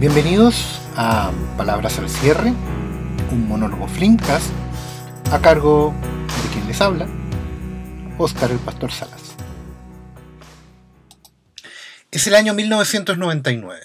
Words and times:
Bienvenidos 0.00 0.80
a 0.96 1.30
Palabras 1.58 1.98
al 1.98 2.08
cierre, 2.08 2.54
un 3.32 3.46
monólogo 3.46 3.86
Flinkas 3.86 4.44
a 5.30 5.38
cargo 5.42 5.92
de 6.42 6.48
quien 6.54 6.66
les 6.66 6.80
habla, 6.80 7.06
Oscar 8.16 8.50
el 8.50 8.58
Pastor 8.60 8.90
Salas. 8.92 9.34
Es 12.10 12.26
el 12.26 12.34
año 12.34 12.54
1999. 12.54 13.78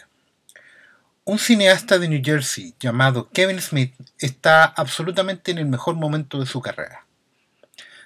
Un 1.25 1.38
cineasta 1.38 1.99
de 1.99 2.07
New 2.07 2.21
Jersey 2.23 2.73
llamado 2.79 3.29
Kevin 3.34 3.61
Smith 3.61 3.93
está 4.18 4.63
absolutamente 4.63 5.52
en 5.52 5.57
el 5.57 5.66
mejor 5.66 5.95
momento 5.95 6.40
de 6.40 6.45
su 6.45 6.62
carrera. 6.62 7.05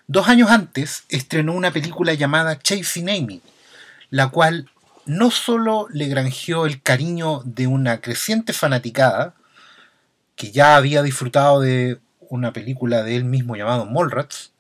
Dos 0.08 0.28
años 0.30 0.50
antes 0.50 1.04
estrenó 1.10 1.54
una 1.54 1.70
película 1.70 2.16
llamada 2.16 2.58
Chasing 2.58 3.08
Amy, 3.08 3.44
la 4.10 4.30
cual 4.30 4.68
no 5.10 5.32
solo 5.32 5.88
le 5.92 6.06
granjeó 6.06 6.68
el 6.68 6.84
cariño 6.84 7.42
de 7.44 7.66
una 7.66 8.00
creciente 8.00 8.54
fanaticada, 8.54 9.34
que 10.36 10.52
ya 10.52 10.76
había 10.76 11.02
disfrutado 11.02 11.62
de 11.62 12.00
una 12.20 12.54
película 12.54 13.02
de 13.02 13.16
él 13.16 13.24
mismo 13.24 13.56
llamado 13.56 13.88
Mallrats, 13.88 14.54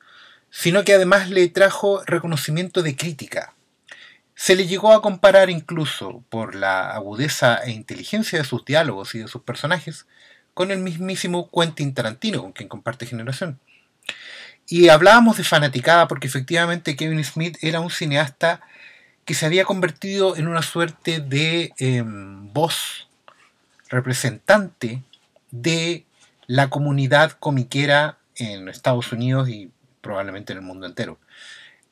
sino 0.50 0.84
que 0.84 0.96
además 0.96 1.30
le 1.30 1.48
trajo 1.50 2.02
reconocimiento 2.04 2.82
de 2.82 2.96
crítica. 2.96 3.54
Se 4.34 4.56
le 4.56 4.66
llegó 4.66 4.92
a 4.92 5.04
comparar 5.04 5.52
incluso 5.52 6.24
por 6.30 6.56
la 6.56 6.96
agudeza 6.96 7.58
e 7.64 7.70
inteligencia 7.70 8.40
de 8.40 8.46
sus 8.46 8.66
diálogos 8.66 9.14
y 9.14 9.20
de 9.20 9.28
sus 9.28 9.44
personajes 9.44 10.08
con 10.56 10.72
el 10.72 10.80
mismísimo 10.80 11.48
Quentin 11.52 11.94
Tarantino, 11.94 12.42
con 12.42 12.54
quien 12.54 12.70
comparte 12.70 13.06
generación. 13.06 13.60
Y 14.66 14.90
hablábamos 14.90 15.38
de 15.38 15.44
fanaticada 15.44 16.08
porque 16.08 16.26
efectivamente 16.26 16.96
Kevin 16.96 17.24
Smith 17.24 17.58
era 17.62 17.82
un 17.82 17.92
cineasta 17.92 18.62
que 19.30 19.36
se 19.36 19.46
había 19.46 19.64
convertido 19.64 20.36
en 20.38 20.48
una 20.48 20.64
suerte 20.64 21.20
de 21.20 21.72
em, 21.78 22.52
voz 22.52 23.08
representante 23.88 25.04
de 25.52 26.04
la 26.48 26.72
comunidad 26.72 27.34
comiquera 27.34 28.18
en 28.38 28.68
Estados 28.70 29.12
Unidos 29.12 29.48
y 29.48 29.70
probablemente 30.02 30.54
en 30.54 30.58
el 30.58 30.66
mundo 30.66 30.88
entero. 30.88 31.20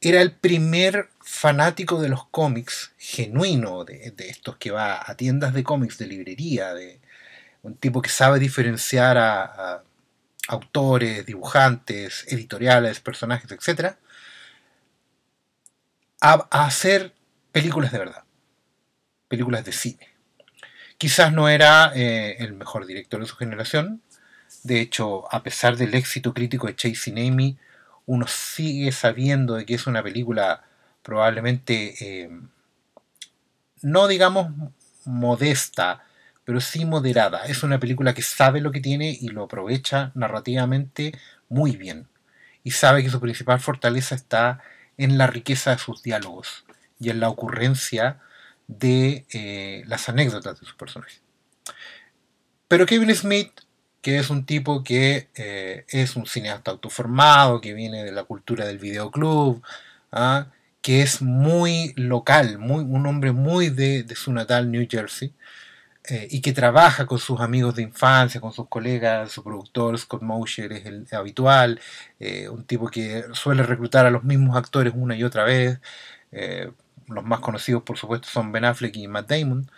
Era 0.02 0.23
el 0.23 0.31
primer 0.31 1.09
fanático 1.19 2.02
de 2.02 2.09
los 2.09 2.25
cómics 2.25 2.93
genuino, 2.97 3.85
de, 3.85 4.15
estos 4.17 4.58
que 4.58 4.71
va 4.71 4.99
a 5.05 5.13
tiendas 5.13 5.53
de 5.53 5.63
cómics, 5.63 5.99
de 5.99 6.08
librería, 6.08 6.73
de 6.73 6.99
un 7.61 7.75
tipo 7.75 8.02
que 8.02 8.09
sabe 8.09 8.39
diferenciar 8.39 9.15
a, 9.19 9.83
autores, 10.47 11.23
dibujantes, 11.23 12.25
editoriales, 12.30 12.99
personajes, 12.99 13.52
etc. 13.52 13.95
A, 16.19 16.47
a 16.49 16.65
hacer 16.65 17.13
películas 17.51 17.91
de 17.91 17.99
verdad, 17.99 18.23
películas 19.27 19.65
de 19.65 19.71
cine. 19.71 20.09
Quizás 20.97 21.31
no 21.31 21.47
era 21.49 21.91
eh, 21.95 22.37
el 22.39 22.53
mejor 22.53 22.85
director 22.85 23.19
de 23.19 23.27
su 23.27 23.35
generación, 23.35 24.01
de 24.63 24.81
hecho, 24.81 25.33
a 25.33 25.43
pesar 25.43 25.77
del 25.77 25.93
éxito 25.95 26.33
crítico 26.33 26.67
de 26.67 26.75
Chasing 26.75 27.19
Amy, 27.19 27.57
uno 28.05 28.27
sigue 28.27 28.91
sabiendo 28.91 29.55
de 29.55 29.65
que 29.65 29.75
es 29.75 29.87
una 29.87 30.03
película 30.03 30.63
probablemente, 31.03 31.95
eh, 32.01 32.29
no 33.81 34.07
digamos 34.07 34.51
modesta, 35.05 36.03
pero 36.43 36.61
sí 36.61 36.85
moderada. 36.85 37.45
Es 37.45 37.63
una 37.63 37.79
película 37.79 38.13
que 38.13 38.21
sabe 38.21 38.61
lo 38.61 38.71
que 38.71 38.81
tiene 38.81 39.17
y 39.19 39.29
lo 39.29 39.43
aprovecha 39.43 40.11
narrativamente 40.15 41.13
muy 41.49 41.77
bien. 41.77 42.07
Y 42.63 42.71
sabe 42.71 43.03
que 43.03 43.09
su 43.09 43.19
principal 43.19 43.59
fortaleza 43.59 44.15
está 44.15 44.61
en 44.97 45.17
la 45.17 45.27
riqueza 45.27 45.71
de 45.71 45.79
sus 45.79 46.03
diálogos 46.03 46.65
y 46.99 47.09
en 47.09 47.19
la 47.19 47.29
ocurrencia 47.29 48.19
de 48.67 49.25
eh, 49.31 49.83
las 49.87 50.09
anécdotas 50.09 50.59
de 50.59 50.65
sus 50.65 50.75
personajes. 50.75 51.21
Pero 52.67 52.85
Kevin 52.85 53.15
Smith, 53.15 53.52
que 54.02 54.19
es 54.19 54.30
un 54.30 54.45
tipo 54.45 54.83
que 54.83 55.30
eh, 55.36 55.86
es 55.89 56.15
un 56.15 56.25
cineasta 56.25 56.71
autoformado, 56.71 57.61
que 57.61 57.73
viene 57.73 58.03
de 58.03 58.11
la 58.11 58.23
cultura 58.23 58.65
del 58.65 58.77
videoclub, 58.77 59.63
¿ah? 60.11 60.47
que 60.81 61.02
es 61.02 61.21
muy 61.21 61.93
local, 61.95 62.59
muy, 62.59 62.83
un 62.83 63.05
hombre 63.05 63.31
muy 63.31 63.69
de, 63.69 64.05
su 64.15 64.33
natal 64.33 64.71
New 64.71 64.87
Jersey, 64.89 65.33
eh, 66.09 66.27
y 66.31 66.41
que 66.41 66.53
trabaja 66.53 67.05
con 67.05 67.19
sus 67.19 67.41
amigos 67.41 67.75
de 67.75 67.83
infancia, 67.83 68.39
con 68.39 68.53
sus 68.53 68.67
colegas, 68.69 69.31
su 69.31 69.43
productor 69.43 69.97
Scott 69.97 70.21
Mosher 70.21 70.71
es 70.73 70.86
el 70.86 71.07
habitual, 71.11 71.81
un 72.52 72.63
tipo 72.65 72.87
que 72.87 73.25
suele 73.33 73.63
reclutar 73.63 74.05
a 74.05 74.11
los 74.11 74.23
mismos 74.23 74.55
actores 74.57 74.93
una 74.95 75.15
y 75.17 75.23
otra 75.23 75.43
vez 75.43 75.80
los 77.07 77.23
más 77.23 77.39
conocidos 77.39 77.83
por 77.83 77.97
supuesto 77.97 78.27
son 78.27 78.51
Ben 78.51 78.65
Affleck 78.65 78.95
y 78.97 79.07
Matt 79.07 79.29
Damon, 79.29 79.69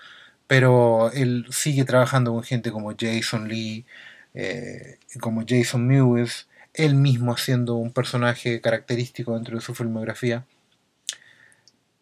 pero 0.48 1.12
él 1.12 1.46
sigue 1.52 1.86
trabajando 1.86 2.34
con 2.34 2.44
gente 2.44 2.72
como 2.72 2.94
Jason 2.98 3.48
Lee, 3.48 3.86
eh, 4.34 4.98
como 5.20 5.44
Jason 5.48 5.86
Mewes, 5.88 6.48
él 6.74 6.96
mismo 6.96 7.34
haciendo 7.34 7.76
un 7.76 7.92
personaje 7.92 8.62
característico 8.62 9.36
dentro 9.36 9.56
de 9.56 9.62
su 9.62 9.76
filmografía. 9.76 10.46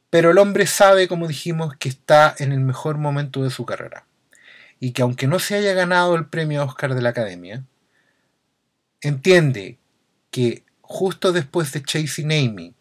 Pero 0.09 0.31
el 0.31 0.37
hombre 0.37 0.65
sabe, 0.67 1.07
como 1.07 1.27
dijimos, 1.27 1.75
que 1.77 1.89
está 1.89 2.35
en 2.39 2.51
el 2.51 2.61
mejor 2.61 2.97
momento 2.97 3.43
de 3.43 3.49
su 3.49 3.65
carrera. 3.65 4.05
Y 4.79 4.91
que 4.91 5.01
aunque 5.01 5.27
no 5.27 5.39
se 5.39 5.55
haya 5.55 5.73
ganado 5.73 6.15
el 6.15 6.27
premio 6.27 6.63
Oscar 6.63 6.95
de 6.95 7.01
la 7.01 7.09
Academia, 7.09 7.63
entiende 9.01 9.77
que 10.31 10.63
justo 10.81 11.33
después 11.33 11.71
de 11.73 11.83
Chasing 11.83 12.31
Amy 12.31 12.73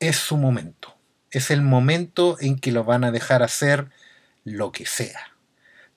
es 0.00 0.16
su 0.16 0.36
momento. 0.36 0.94
Es 1.30 1.50
el 1.50 1.62
momento 1.62 2.36
en 2.40 2.58
que 2.58 2.72
lo 2.72 2.84
van 2.84 3.04
a 3.04 3.10
dejar 3.10 3.42
hacer 3.42 3.88
lo 4.44 4.72
que 4.72 4.86
sea. 4.86 5.20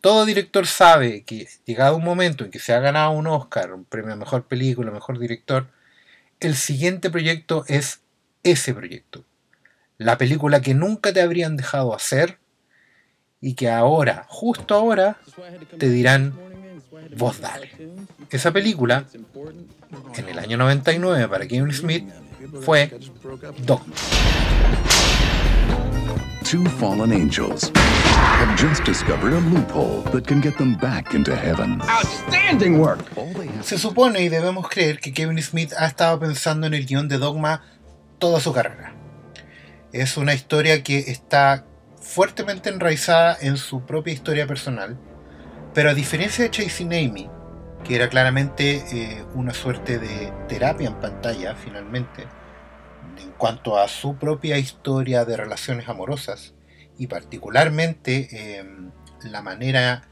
Todo 0.02 0.26
director 0.26 0.66
sabe 0.66 1.24
que 1.24 1.48
llegado 1.66 1.98
un 1.98 2.04
momento 2.04 2.46
en 2.46 2.52
que 2.52 2.60
se 2.60 2.74
ha 2.74 2.80
ganado 2.80 3.12
un 3.12 3.28
Oscar, 3.28 3.74
un 3.74 3.84
premio 3.84 4.14
a 4.14 4.16
mejor 4.16 4.46
película, 4.46 4.92
mejor 4.92 5.20
director, 5.20 5.68
el 6.40 6.56
siguiente 6.56 7.10
proyecto 7.10 7.66
es 7.68 8.00
ese 8.44 8.74
proyecto. 8.74 9.26
La 9.98 10.18
película 10.18 10.62
que 10.62 10.74
nunca 10.74 11.12
te 11.12 11.22
habrían 11.22 11.58
dejado 11.58 11.94
hacer 11.94 12.40
y 13.42 13.56
que 13.56 13.70
ahora, 13.70 14.26
justo 14.30 14.76
ahora, 14.76 15.18
te 15.78 15.90
dirán, 15.90 16.34
vos 17.18 17.42
dale. 17.42 17.72
Esa 18.30 18.52
película, 18.52 19.06
en 20.16 20.30
el 20.30 20.40
año 20.40 20.58
99 20.58 21.28
para 21.28 21.48
Kevin 21.48 21.74
Smith, 21.74 22.10
fue 22.62 22.92
Dogma. 23.66 23.96
Two 26.44 26.66
fallen 26.66 27.14
angels 27.14 27.72
have 27.76 28.56
just 28.58 28.84
discovered 28.84 29.34
a 29.34 29.40
loophole 29.40 30.02
that 30.12 30.26
can 30.26 30.42
get 30.42 30.58
them 30.58 30.76
back 30.78 31.14
into 31.14 31.36
heaven. 31.36 31.80
Outstanding 31.82 32.80
work. 32.80 33.06
Se 33.62 33.78
supone 33.78 34.22
y 34.22 34.30
debemos 34.30 34.68
creer 34.68 35.00
que 35.00 35.14
Kevin 35.14 35.42
Smith 35.44 35.74
ha 35.78 35.86
estado 35.86 36.20
pensando 36.20 36.66
en 36.66 36.74
el 36.74 36.86
guion 36.88 37.08
de 37.08 37.20
Dogma 37.20 37.62
toda 38.18 38.40
su 38.40 38.52
carrera. 38.52 38.94
Es 39.92 40.18
una 40.18 40.34
historia 40.34 40.82
que 40.82 41.00
está 41.00 41.66
fuertemente 42.02 42.70
enraizada 42.70 43.38
en 43.42 43.58
su 43.58 43.86
propia 43.86 44.14
historia 44.14 44.48
personal, 44.48 44.98
pero 45.74 45.90
a 45.90 45.94
diferencia 45.94 46.44
de 46.44 46.52
Chasing 46.52 46.94
Amy, 46.94 47.30
que 47.84 47.96
era 47.96 48.10
claramente 48.10 48.84
eh, 48.92 49.24
una 49.36 49.54
suerte 49.54 50.00
de 50.00 50.34
terapia 50.48 50.88
en 50.88 50.96
pantalla 50.96 51.56
finalmente, 51.56 52.28
en 53.18 53.32
cuanto 53.32 53.78
a 53.78 53.88
su 53.88 54.16
propia 54.16 54.58
historia 54.58 55.26
de 55.26 55.38
relaciones 55.38 55.90
amorosas 55.90 56.54
y 56.98 57.08
particularmente 57.08 58.58
em, 58.58 58.92
la 59.24 59.42
manera 59.42 60.04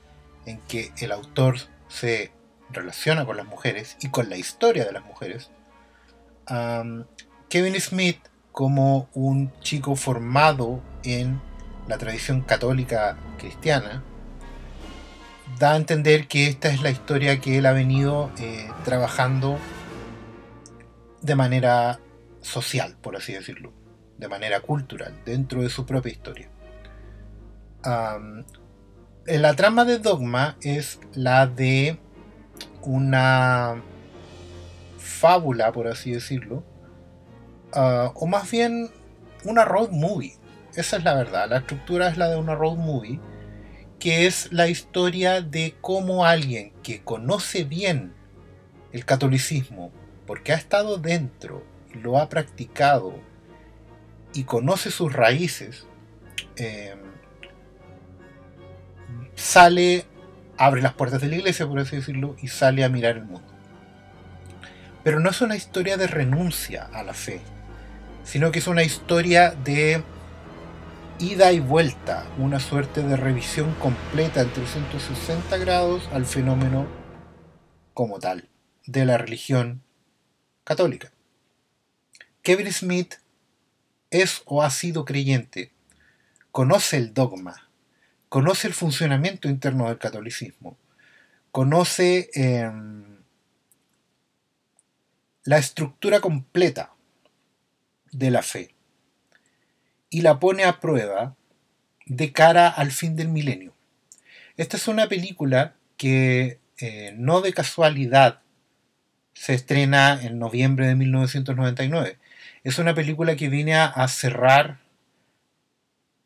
en 0.45 0.59
que 0.61 0.91
el 0.99 1.11
autor 1.11 1.57
se 1.87 2.31
relaciona 2.69 3.25
con 3.25 3.37
las 3.37 3.45
mujeres 3.45 3.97
y 4.01 4.09
con 4.09 4.29
la 4.29 4.37
historia 4.37 4.85
de 4.85 4.91
las 4.91 5.05
mujeres, 5.05 5.51
Kevin 7.49 7.79
Smith, 7.79 8.19
como 8.51 9.09
un 9.13 9.51
chico 9.59 9.95
formado 9.95 10.81
en 11.03 11.41
la 11.87 11.97
tradición 11.97 12.41
católica 12.41 13.17
cristiana, 13.37 14.03
da 15.59 15.73
a 15.73 15.75
entender 15.77 16.27
que 16.27 16.47
esta 16.47 16.69
es 16.69 16.81
la 16.81 16.89
historia 16.89 17.39
que 17.39 17.57
él 17.57 17.65
ha 17.65 17.71
venido 17.71 18.31
eh, 18.37 18.69
trabajando 18.83 19.57
de 21.21 21.35
manera 21.35 21.99
social, 22.47 22.95
por 23.01 23.15
así 23.15 23.33
decirlo, 23.33 23.73
de 24.17 24.27
manera 24.27 24.61
cultural, 24.61 25.13
dentro 25.25 25.61
de 25.61 25.69
su 25.69 25.85
propia 25.85 26.11
historia. 26.11 26.49
la 29.25 29.55
trama 29.55 29.85
de 29.85 29.99
Dogma 29.99 30.57
es 30.61 30.99
la 31.13 31.47
de 31.47 31.99
una 32.81 33.81
fábula, 34.97 35.71
por 35.71 35.87
así 35.87 36.11
decirlo, 36.11 36.63
ah, 37.73 38.11
o 38.15 38.25
más 38.25 38.49
bien 38.49 38.89
una 39.43 39.65
road 39.65 39.89
movie. 39.91 40.35
Esa 40.75 40.97
es 40.97 41.03
la 41.03 41.15
verdad, 41.15 41.49
la 41.49 41.57
estructura 41.57 42.07
es 42.07 42.17
la 42.17 42.29
de 42.29 42.37
una 42.37 42.55
road 42.55 42.77
movie, 42.77 43.19
que 43.99 44.27
es 44.27 44.51
la 44.51 44.67
historia 44.67 45.41
de 45.41 45.75
cómo 45.81 46.25
alguien 46.25 46.71
que 46.83 47.03
conoce 47.03 47.63
bien 47.63 48.13
el 48.91 49.05
catolicismo, 49.05 49.91
porque 50.25 50.53
ha 50.53 50.55
estado 50.55 50.97
dentro 50.97 51.63
lo 51.93 52.19
ha 52.19 52.29
practicado 52.29 53.13
y 54.33 54.43
conoce 54.43 54.91
sus 54.91 55.13
raíces, 55.13 55.87
em, 56.55 56.99
sale, 59.35 60.05
abre 60.57 60.81
las 60.81 60.93
puertas 60.93 61.21
de 61.21 61.27
la 61.27 61.37
iglesia, 61.37 61.67
por 61.67 61.79
así 61.79 61.95
decirlo, 61.95 62.35
y 62.41 62.47
sale 62.47 62.83
a 62.83 62.89
mirar 62.89 63.17
el 63.17 63.25
mundo. 63.25 63.47
Pero 65.03 65.19
no 65.19 65.29
es 65.29 65.41
una 65.41 65.55
historia 65.55 65.97
de 65.97 66.07
renuncia 66.07 66.89
a 66.93 67.03
la 67.03 67.13
fe, 67.13 67.41
sino 68.23 68.51
que 68.51 68.59
es 68.59 68.67
una 68.67 68.83
historia 68.83 69.51
de 69.51 70.03
ida 71.19 71.51
y 71.51 71.59
vuelta, 71.59 72.25
una 72.37 72.59
suerte 72.59 73.01
de 73.01 73.15
revisión 73.15 73.73
completa 73.75 74.41
en 74.41 74.51
360 74.51 75.57
grados 75.57 76.07
al 76.11 76.25
fenómeno 76.25 76.85
como 77.93 78.19
tal, 78.19 78.49
de 78.85 79.05
la 79.05 79.17
religión 79.17 79.81
católica. 80.63 81.11
Kevin 82.47 82.71
Smith 82.71 83.15
es 84.09 84.41
o 84.45 84.63
ha 84.63 84.69
sido 84.69 85.03
creyente, 85.03 85.73
conoce 86.53 86.95
el 86.95 87.13
dogma, 87.13 87.69
conoce 88.29 88.69
el 88.69 88.73
funcionamiento 88.73 89.49
interno 89.49 89.89
del 89.89 89.97
catolicismo, 89.97 90.77
conoce 91.51 92.29
em, 92.35 93.17
la 95.43 95.57
estructura 95.57 96.21
completa 96.21 96.93
de 98.13 98.31
la 98.31 98.41
fe 98.43 98.73
y 100.09 100.21
la 100.21 100.39
pone 100.39 100.63
a 100.63 100.79
prueba 100.79 101.35
de 102.05 102.31
cara 102.31 102.69
al 102.69 102.93
fin 102.93 103.17
del 103.17 103.27
milenio. 103.27 103.73
Esta 104.55 104.77
es 104.77 104.87
una 104.87 105.09
película 105.09 105.75
que 105.97 106.61
eh, 106.77 107.13
no 107.17 107.41
de 107.41 107.51
casualidad 107.51 108.39
se 109.33 109.53
estrena 109.53 110.17
en 110.23 110.39
noviembre 110.39 110.87
de 110.87 110.95
1999. 110.95 112.19
Es 112.67 112.79
una 112.79 112.93
película 112.93 113.37
que 113.37 113.47
viene 113.47 113.75
a 113.75 114.07
cerrar 114.09 114.81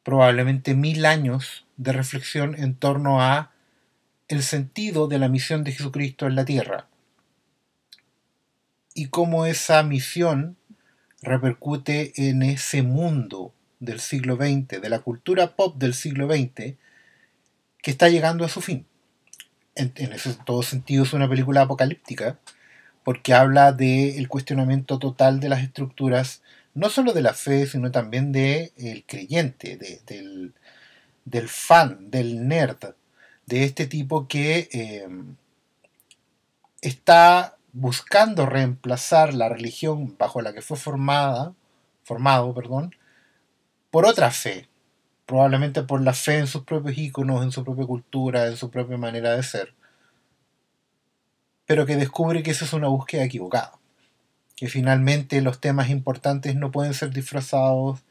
probablemente 0.01 0.73
mil 0.73 1.05
años 1.05 1.67
de 1.77 1.91
reflexión 1.91 2.55
en 2.55 2.73
torno 2.73 3.21
a 3.21 3.51
el 4.27 4.41
sentido 4.41 5.07
de 5.07 5.19
la 5.19 5.29
misión 5.29 5.63
de 5.63 5.71
Jesucristo 5.71 6.25
en 6.25 6.33
la 6.33 6.43
tierra 6.43 6.88
y 8.95 9.09
cómo 9.09 9.45
esa 9.45 9.83
misión 9.83 10.57
repercute 11.21 12.11
en 12.15 12.41
ese 12.41 12.81
mundo 12.81 13.53
del 13.79 13.99
siglo 13.99 14.35
XX, 14.35 14.81
de 14.81 14.89
la 14.89 14.97
cultura 14.97 15.55
pop 15.55 15.77
del 15.77 15.93
siglo 15.93 16.27
XX, 16.27 16.75
que 17.83 17.91
está 17.91 18.09
llegando 18.09 18.45
a 18.45 18.49
su 18.49 18.61
fin. 18.61 18.88
En, 19.75 19.93
ese 20.11 20.33
todo 20.43 20.63
sentido 20.63 21.03
es 21.03 21.13
una 21.13 21.29
película 21.29 21.61
apocalíptica, 21.61 22.39
porque 23.03 23.33
habla 23.33 23.71
del 23.74 24.27
cuestionamiento 24.27 25.00
total 25.00 25.39
de 25.39 25.50
las 25.50 25.62
estructuras, 25.63 26.42
no 26.74 26.89
solo 26.89 27.13
de 27.13 27.21
la 27.21 27.33
fe, 27.33 27.65
sino 27.65 27.92
también 27.92 28.31
del 28.31 29.03
creyente, 29.07 29.77
del, 29.77 30.53
del, 31.25 31.50
fan, 31.50 32.09
del 32.12 32.48
nerd, 32.48 32.95
de 33.45 33.63
este 33.63 33.88
tipo 33.88 34.27
que 34.27 34.69
eh, 34.71 35.07
está 36.81 37.57
buscando 37.74 38.45
reemplazar 38.45 39.33
la 39.33 39.50
religión 39.50 40.15
bajo 40.18 40.42
la 40.42 40.53
que 40.53 40.62
fue 40.62 40.77
formada, 40.77 41.53
formado, 42.03 42.53
perdón, 42.53 42.95
por 43.92 44.06
otra 44.06 44.31
fe, 44.31 44.68
probablemente 45.25 45.83
por 45.83 46.01
la 46.01 46.13
fe 46.13 46.39
en 46.39 46.48
sus 46.48 46.63
propios 46.63 46.98
íconos, 46.98 47.44
en 47.44 47.51
su 47.51 47.63
propia 47.63 47.86
cultura, 47.86 48.48
en 48.48 48.57
su 48.57 48.69
propia 48.69 48.98
manera 48.98 49.36
de 49.36 49.44
ser, 49.44 49.74
pero 51.65 51.85
que 51.85 51.95
descubre 51.95 52.43
que 52.43 52.51
esa 52.51 52.65
es 52.65 52.73
una 52.73 52.87
búsqueda 52.87 53.23
equivocada, 53.23 53.73
que 54.55 54.67
finalmente 54.67 55.41
los 55.41 55.59
temas 55.59 55.89
importantes 55.89 56.55
no 56.55 56.71
pueden 56.71 56.93
ser 56.93 57.11
disfrazados 57.11 58.01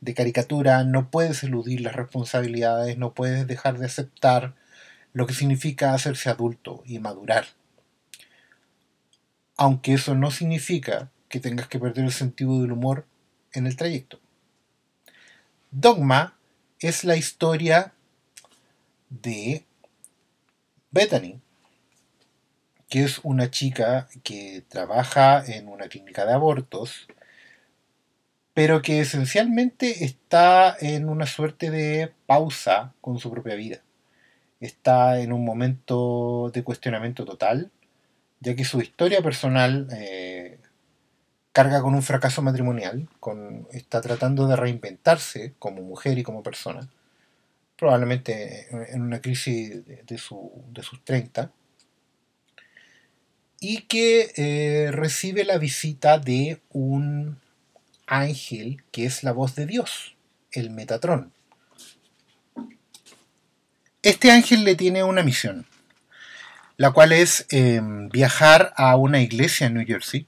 de 0.00 0.14
caricatura, 0.14 0.84
no 0.84 1.10
puedes 1.10 1.42
eludir 1.42 1.80
las 1.80 1.96
responsabilidades, 1.96 2.98
no 2.98 3.14
puedes 3.14 3.46
dejar 3.46 3.78
de 3.78 3.86
aceptar 3.86 4.54
lo 5.12 5.26
que 5.26 5.34
significa 5.34 5.94
hacerse 5.94 6.28
adulto 6.28 6.82
y 6.86 6.98
madurar 6.98 7.46
aunque 9.56 9.94
eso 9.94 10.14
no 10.14 10.30
significa 10.30 11.10
que 11.28 11.40
tengas 11.40 11.68
que 11.68 11.78
perder 11.78 12.04
el 12.04 12.12
sentido 12.12 12.60
del 12.60 12.72
humor 12.72 13.06
en 13.52 13.66
el 13.66 13.76
trayecto. 13.76 14.20
Dogma 15.70 16.38
es 16.78 17.04
la 17.04 17.16
historia 17.16 17.94
de 19.08 19.64
Bethany, 20.90 21.40
que 22.88 23.04
es 23.04 23.20
una 23.22 23.50
chica 23.50 24.08
que 24.22 24.64
trabaja 24.68 25.44
en 25.46 25.68
una 25.68 25.88
clínica 25.88 26.24
de 26.26 26.32
abortos, 26.32 27.08
pero 28.54 28.82
que 28.82 29.00
esencialmente 29.00 30.04
está 30.04 30.76
en 30.80 31.08
una 31.08 31.26
suerte 31.26 31.70
de 31.70 32.12
pausa 32.26 32.94
con 33.00 33.18
su 33.18 33.30
propia 33.30 33.54
vida. 33.54 33.80
Está 34.60 35.20
en 35.20 35.32
un 35.32 35.44
momento 35.44 36.50
de 36.54 36.64
cuestionamiento 36.64 37.24
total 37.24 37.70
ya 38.40 38.54
que 38.54 38.64
su 38.64 38.80
historia 38.80 39.22
personal 39.22 39.88
eh, 39.92 40.58
carga 41.52 41.80
con 41.82 41.94
un 41.94 42.02
fracaso 42.02 42.42
matrimonial, 42.42 43.08
está 43.72 44.00
tratando 44.00 44.46
de 44.46 44.56
reinventarse 44.56 45.54
como 45.58 45.82
mujer 45.82 46.18
y 46.18 46.22
como 46.22 46.42
persona, 46.42 46.88
probablemente 47.78 48.68
en 48.94 49.02
una 49.02 49.20
crisis 49.20 49.84
de, 49.86 50.18
sus 50.18 51.04
30, 51.04 51.50
y 53.60 53.82
que 53.82 54.32
eh, 54.36 54.90
recibe 54.92 55.44
la 55.44 55.58
visita 55.58 56.18
de 56.18 56.60
un 56.70 57.38
ángel 58.06 58.82
que 58.92 59.06
es 59.06 59.22
la 59.22 59.32
voz 59.32 59.54
de 59.54 59.66
Dios, 59.66 60.16
el 60.52 60.70
Metatrón. 60.70 61.32
Este 64.02 64.30
ángel 64.30 64.64
le 64.64 64.76
tiene 64.76 65.02
una 65.02 65.22
misión 65.22 65.66
la 66.76 66.90
cual 66.90 67.12
es 67.12 67.46
em, 67.50 68.08
viajar 68.10 68.72
a 68.76 68.96
una 68.96 69.20
iglesia 69.20 69.66
en 69.66 69.74
New 69.74 69.86
Jersey 69.86 70.26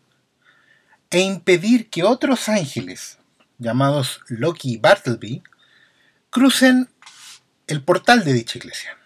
e 1.10 1.20
impedir 1.20 1.88
que 1.90 2.04
otros 2.04 2.48
ángeles, 2.48 3.18
llamados 3.58 4.20
Loki 4.28 4.74
y 4.74 4.76
Bartleby, 4.78 5.42
crucen 6.30 6.88
el 7.66 7.82
portal 7.82 8.24
de 8.24 8.32
dicha 8.32 8.58
iglesia. 8.58 8.96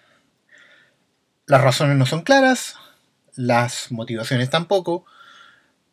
Las 1.46 1.60
razones 1.60 1.96
no 1.96 2.06
son 2.06 2.22
claras, 2.22 2.76
las 3.34 3.90
motivaciones 3.90 4.50
tampoco, 4.50 5.04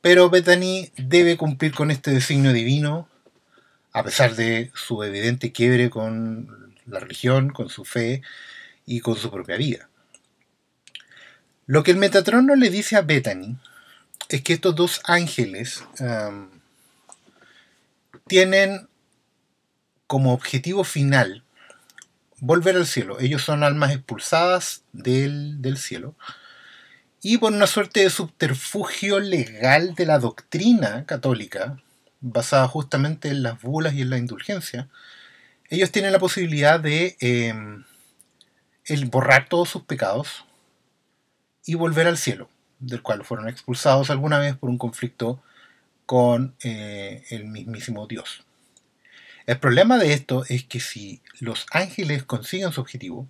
pero 0.02 0.30
Bethany 0.30 0.92
debe 0.98 1.38
cumplir 1.38 1.74
con 1.74 1.92
este 1.92 2.12
designio 2.12 2.54
divino, 2.54 3.08
a 3.92 4.04
pesar 4.04 4.36
de 4.36 4.72
su 4.74 5.04
evidente 5.04 5.52
quiebre 5.52 5.90
con 5.90 6.76
la 6.86 7.00
religión, 7.00 7.50
con 7.50 7.70
su 7.70 7.86
fe 7.86 8.22
y 8.86 9.02
con 9.02 9.16
su 9.16 9.30
propia 9.30 9.58
vida. 9.58 9.90
Lo 11.66 11.84
que 11.84 11.92
el 11.92 11.98
Metatron 11.98 12.46
no 12.46 12.56
le 12.56 12.70
dice 12.70 12.96
a 12.96 13.02
Bethany 13.02 13.58
es 14.30 14.42
que 14.42 14.54
estos 14.54 14.76
dos 14.76 15.02
ángeles 15.06 15.84
tienen 18.28 18.88
como 20.08 20.34
objetivo 20.34 20.84
final 20.84 21.44
volver 22.40 22.76
al 22.76 22.88
cielo. 22.88 23.20
Ellos 23.20 23.44
son 23.44 23.64
almas 23.64 23.92
expulsadas 23.92 24.84
del, 24.94 25.62
del, 25.62 25.78
cielo. 25.78 26.16
Y 27.22 27.38
por 27.38 27.52
una 27.52 27.68
suerte 27.68 28.02
de 28.02 28.10
subterfugio 28.10 29.20
legal 29.20 29.94
de 29.96 30.06
la 30.06 30.20
doctrina 30.20 31.06
católica, 31.06 31.78
basada 32.22 32.68
justamente 32.68 33.28
en 33.30 33.44
las 33.44 33.62
bulas 33.62 33.94
y 33.94 34.02
en 34.02 34.10
la 34.10 34.18
indulgencia, 34.18 34.88
ellos 35.70 35.92
tienen 35.92 36.14
la 36.14 36.20
posibilidad 36.20 36.80
de 36.80 37.18
em, 37.20 37.84
el 38.86 39.06
borrar 39.06 39.50
todos 39.50 39.70
sus 39.70 39.84
pecados 39.84 40.46
y 41.66 41.76
volver 41.76 42.08
al 42.08 42.18
cielo, 42.18 42.50
del 42.80 43.02
cual 43.02 43.26
fueron 43.26 43.50
expulsados 43.50 44.10
alguna 44.10 44.40
vez 44.40 44.56
por 44.56 44.70
un 44.70 44.78
conflicto 44.78 45.44
con 46.06 46.56
eh, 46.64 47.24
el 47.30 47.46
mismísimo 47.46 48.08
Dios. 48.08 48.44
El 49.46 49.60
problema 49.60 49.98
de 49.98 50.14
esto 50.14 50.46
es 50.48 50.64
que 50.64 50.80
si 50.80 51.22
los 51.40 51.66
ángeles 51.72 52.24
consiguen 52.24 52.72
su 52.72 52.82
objetivo, 52.82 53.28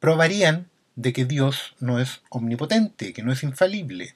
probarían 0.00 0.68
de 0.96 1.12
que 1.12 1.24
Dios 1.24 1.74
no 1.80 2.00
es 2.00 2.20
omnipotente, 2.30 3.12
que 3.12 3.22
no 3.22 3.32
es 3.32 3.42
infalible. 3.42 4.14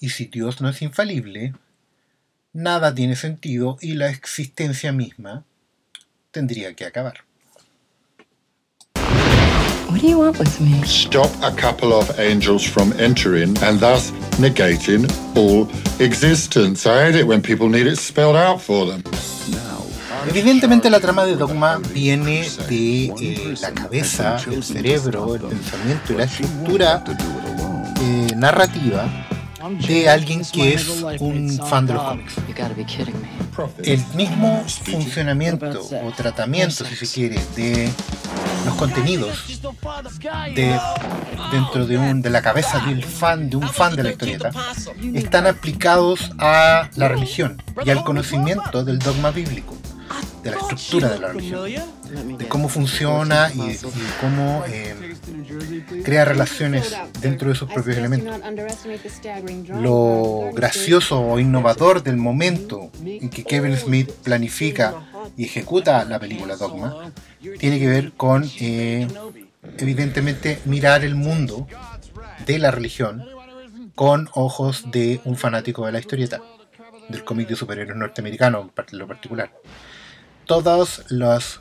Y 0.00 0.10
si 0.10 0.26
Dios 0.26 0.60
no 0.60 0.68
es 0.68 0.82
infalible, 0.82 1.54
nada 2.52 2.94
tiene 2.94 3.16
sentido 3.16 3.78
y 3.80 3.94
la 3.94 4.08
existencia 4.10 4.92
misma 4.92 5.44
tendría 6.30 6.74
que 6.74 6.84
acabar. 6.84 7.24
What 9.90 10.02
do 10.02 10.06
you 10.06 10.18
want 10.18 10.38
with 10.38 10.60
me? 10.60 10.82
Stop 10.84 11.30
a 11.42 11.50
couple 11.50 11.94
of 11.94 12.20
angels 12.20 12.62
from 12.62 12.92
entering 12.98 13.56
and 13.62 13.80
thus 13.80 14.10
negating 14.38 15.08
all 15.34 15.66
existence. 15.98 16.86
I 16.86 17.06
hate 17.06 17.18
it 17.18 17.26
when 17.26 17.40
people 17.40 17.68
need 17.70 17.86
it 17.86 17.96
spelled 17.96 18.36
out 18.36 18.60
for 18.60 18.86
them. 18.86 19.02
Evidentemente 20.26 20.90
la 20.90 21.00
trama 21.00 21.24
de 21.24 21.36
Dogma 21.36 21.78
viene 21.92 22.48
de 22.68 23.06
eh, 23.20 23.54
la 23.60 23.72
cabeza, 23.72 24.36
el 24.50 24.62
cerebro, 24.62 25.34
el 25.34 25.42
pensamiento 25.42 26.12
y 26.12 26.16
la 26.16 26.24
estructura 26.24 27.04
eh, 28.00 28.34
narrativa 28.36 29.06
de 29.86 30.08
alguien 30.08 30.42
que 30.52 30.74
es 30.74 30.88
un 31.20 31.58
fan 31.68 31.86
de 31.86 31.94
los 31.94 32.02
cómics. 32.02 32.34
El 33.82 34.04
mismo 34.14 34.64
funcionamiento 34.84 35.88
o 36.04 36.12
tratamiento, 36.12 36.84
si 36.84 36.96
se 36.96 37.06
quiere, 37.06 37.40
de 37.56 37.90
los 38.64 38.74
contenidos 38.74 39.60
de, 40.54 40.78
dentro 41.50 41.86
de, 41.86 41.98
un, 41.98 42.22
de 42.22 42.30
la 42.30 42.42
cabeza 42.42 42.80
del 42.80 43.04
fan, 43.04 43.50
de 43.50 43.56
un 43.56 43.68
fan 43.68 43.96
de 43.96 44.02
la 44.02 44.10
historieta, 44.10 44.50
están 45.14 45.46
aplicados 45.46 46.30
a 46.38 46.88
la 46.96 47.08
religión 47.08 47.62
y 47.84 47.90
al 47.90 48.04
conocimiento 48.04 48.84
del 48.84 48.98
dogma 48.98 49.30
bíblico, 49.30 49.76
de 50.50 50.56
la 50.56 50.60
estructura 50.62 51.08
de 51.08 51.18
la 51.18 51.28
religión, 51.28 52.38
de 52.38 52.48
cómo 52.48 52.68
funciona 52.68 53.50
y, 53.54 53.60
y 53.60 53.78
cómo 54.20 54.64
eh, 54.66 55.14
crea 56.04 56.24
relaciones 56.24 56.94
dentro 57.20 57.48
de 57.48 57.54
sus 57.54 57.70
propios 57.70 57.96
elementos. 57.96 58.40
Lo 59.68 60.50
gracioso 60.52 61.20
o 61.20 61.38
innovador 61.38 62.02
del 62.02 62.16
momento 62.16 62.90
en 63.04 63.28
que 63.30 63.44
Kevin 63.44 63.76
Smith 63.76 64.10
planifica 64.22 64.94
y 65.36 65.44
ejecuta 65.44 66.04
la 66.04 66.18
película 66.18 66.56
Dogma 66.56 67.12
tiene 67.58 67.78
que 67.78 67.88
ver 67.88 68.12
con, 68.12 68.50
eh, 68.60 69.06
evidentemente, 69.78 70.60
mirar 70.64 71.04
el 71.04 71.14
mundo 71.14 71.66
de 72.46 72.58
la 72.58 72.70
religión 72.70 73.24
con 73.94 74.28
ojos 74.34 74.90
de 74.90 75.20
un 75.24 75.36
fanático 75.36 75.84
de 75.84 75.92
la 75.92 75.98
historieta, 75.98 76.40
del 77.08 77.24
cómic 77.24 77.48
de 77.48 77.56
superhéroes 77.56 77.96
norteamericano 77.96 78.70
en 78.92 78.98
lo 78.98 79.06
particular. 79.06 79.50
Todas 80.48 81.04
las, 81.10 81.60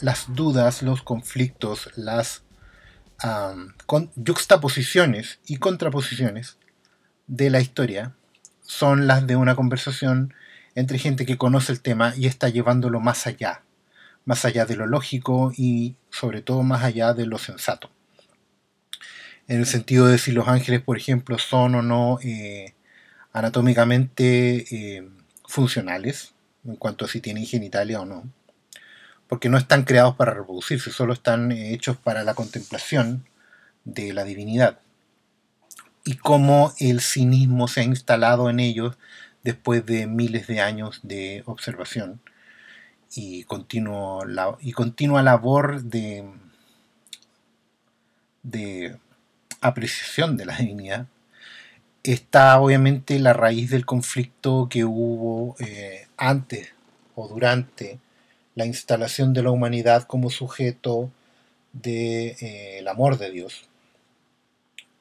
las 0.00 0.24
dudas, 0.34 0.82
los 0.82 1.02
conflictos, 1.04 1.88
las 1.94 2.42
juxtaposiciones 3.86 5.38
y 5.46 5.58
contraposiciones 5.58 6.58
de 7.28 7.48
la 7.48 7.60
historia 7.60 8.16
son 8.62 9.06
las 9.06 9.24
de 9.28 9.36
una 9.36 9.54
conversación 9.54 10.34
entre 10.74 10.98
gente 10.98 11.24
que 11.24 11.38
conoce 11.38 11.70
el 11.70 11.80
tema 11.80 12.12
y 12.16 12.26
está 12.26 12.48
llevándolo 12.48 12.98
más 12.98 13.28
allá, 13.28 13.62
más 14.24 14.44
allá 14.44 14.66
de 14.66 14.74
lo 14.74 14.88
lógico 14.88 15.52
y 15.56 15.94
sobre 16.10 16.42
todo 16.42 16.64
más 16.64 16.82
allá 16.82 17.14
de 17.14 17.26
lo 17.26 17.38
sensato. 17.38 17.88
En 19.46 19.60
el 19.60 19.66
sentido 19.66 20.08
de 20.08 20.18
si 20.18 20.32
los 20.32 20.48
ángeles, 20.48 20.82
por 20.82 20.96
ejemplo, 20.96 21.38
son 21.38 21.76
o 21.76 21.82
no 21.82 22.18
eh, 22.20 22.74
anatómicamente 23.32 24.96
eh, 24.98 25.08
funcionales, 25.46 26.34
en 26.64 26.76
cuanto 26.76 27.04
a 27.04 27.08
si 27.08 27.20
tienen 27.20 27.46
genitalia 27.46 28.00
o 28.00 28.06
no 28.06 28.24
porque 29.32 29.48
no 29.48 29.56
están 29.56 29.84
creados 29.84 30.14
para 30.14 30.34
reproducirse, 30.34 30.90
solo 30.90 31.14
están 31.14 31.52
eh, 31.52 31.72
hechos 31.72 31.96
para 31.96 32.22
la 32.22 32.34
contemplación 32.34 33.24
de 33.82 34.12
la 34.12 34.24
divinidad. 34.24 34.78
Y 36.04 36.16
cómo 36.16 36.74
el 36.78 37.00
cinismo 37.00 37.66
se 37.66 37.80
ha 37.80 37.84
instalado 37.84 38.50
en 38.50 38.60
ellos 38.60 38.98
después 39.42 39.86
de 39.86 40.06
miles 40.06 40.48
de 40.48 40.60
años 40.60 41.00
de 41.02 41.44
observación 41.46 42.20
y, 43.14 43.46
y 44.60 44.72
continua 44.74 45.22
labor 45.22 45.82
de, 45.82 46.30
de 48.42 48.98
apreciación 49.62 50.36
de 50.36 50.44
la 50.44 50.56
divinidad, 50.58 51.06
está 52.02 52.60
obviamente 52.60 53.18
la 53.18 53.32
raíz 53.32 53.70
del 53.70 53.86
conflicto 53.86 54.68
que 54.70 54.84
hubo 54.84 55.56
eh, 55.60 56.06
antes 56.16 56.70
o 57.14 57.28
durante 57.28 57.98
la 58.54 58.66
instalación 58.66 59.32
de 59.32 59.42
la 59.42 59.50
humanidad 59.50 60.04
como 60.04 60.30
sujeto 60.30 61.10
del 61.72 61.82
de, 61.82 62.36
eh, 62.40 62.84
amor 62.88 63.18
de 63.18 63.30
Dios. 63.30 63.68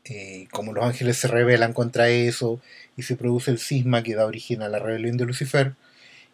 Eh, 0.05 0.47
como 0.51 0.73
los 0.73 0.83
ángeles 0.83 1.17
se 1.17 1.27
rebelan 1.27 1.73
contra 1.73 2.09
eso 2.09 2.59
y 2.97 3.03
se 3.03 3.15
produce 3.15 3.51
el 3.51 3.59
cisma 3.59 4.01
que 4.01 4.15
da 4.15 4.25
origen 4.25 4.61
a 4.63 4.67
la 4.67 4.79
rebelión 4.79 5.15
de 5.15 5.25
Lucifer 5.25 5.73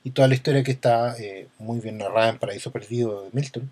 y 0.03 0.12
toda 0.12 0.29
la 0.29 0.36
historia 0.36 0.63
que 0.63 0.71
está 0.71 1.17
eh, 1.19 1.47
muy 1.59 1.79
bien 1.81 1.97
narrada 1.97 2.29
en 2.29 2.39
Paraíso 2.39 2.71
Perdido 2.71 3.24
de 3.24 3.29
Milton, 3.33 3.69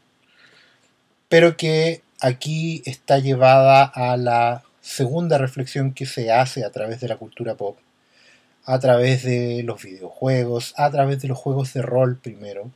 pero 1.29 1.55
que 1.55 2.01
aquí 2.19 2.81
está 2.85 3.19
llevada 3.19 3.83
a 3.85 4.17
la 4.17 4.63
segunda 4.85 5.39
reflexión 5.39 5.93
que 5.93 6.05
se 6.05 6.31
hace 6.31 6.63
a 6.63 6.69
través 6.69 7.01
de 7.01 7.07
la 7.07 7.17
cultura 7.17 7.55
pop, 7.55 7.77
a 8.65 8.79
través 8.79 9.23
de 9.23 9.63
los 9.63 9.81
videojuegos, 9.81 10.75
a 10.77 10.91
través 10.91 11.21
de 11.21 11.27
los 11.27 11.39
juegos 11.39 11.73
de 11.73 11.81
rol 11.81 12.17
primero, 12.17 12.69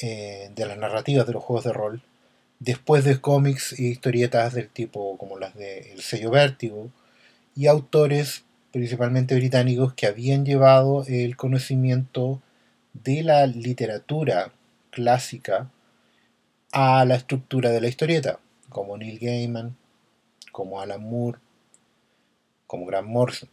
eh, 0.00 0.52
de 0.54 0.66
las 0.66 0.78
narrativas 0.78 1.26
de 1.26 1.32
los 1.32 1.42
juegos 1.42 1.64
de 1.64 1.72
rol, 1.72 2.02
después 2.60 3.04
de 3.04 3.20
cómics 3.20 3.78
y 3.78 3.88
historietas 3.88 4.54
del 4.54 4.68
tipo 4.68 5.18
como 5.18 5.38
las 5.38 5.54
de 5.56 5.92
El 5.92 6.02
sello 6.02 6.30
Vértigo, 6.30 6.90
y 7.56 7.66
autores 7.66 8.44
principalmente 8.70 9.34
británicos 9.34 9.94
que 9.94 10.06
habían 10.06 10.46
llevado 10.46 11.04
el 11.08 11.36
conocimiento 11.36 12.40
de 12.94 13.24
la 13.24 13.46
literatura 13.46 14.52
clásica 14.90 15.68
a 16.70 17.04
la 17.04 17.16
estructura 17.16 17.70
de 17.70 17.80
la 17.80 17.88
historieta, 17.88 18.38
como 18.68 18.96
Neil 18.96 19.18
Gaiman, 19.18 19.76
como 20.52 20.80
Alan 20.80 21.02
Moore, 21.02 21.38
como 22.66 22.86
Grant 22.86 23.08
Morrison. 23.08 23.48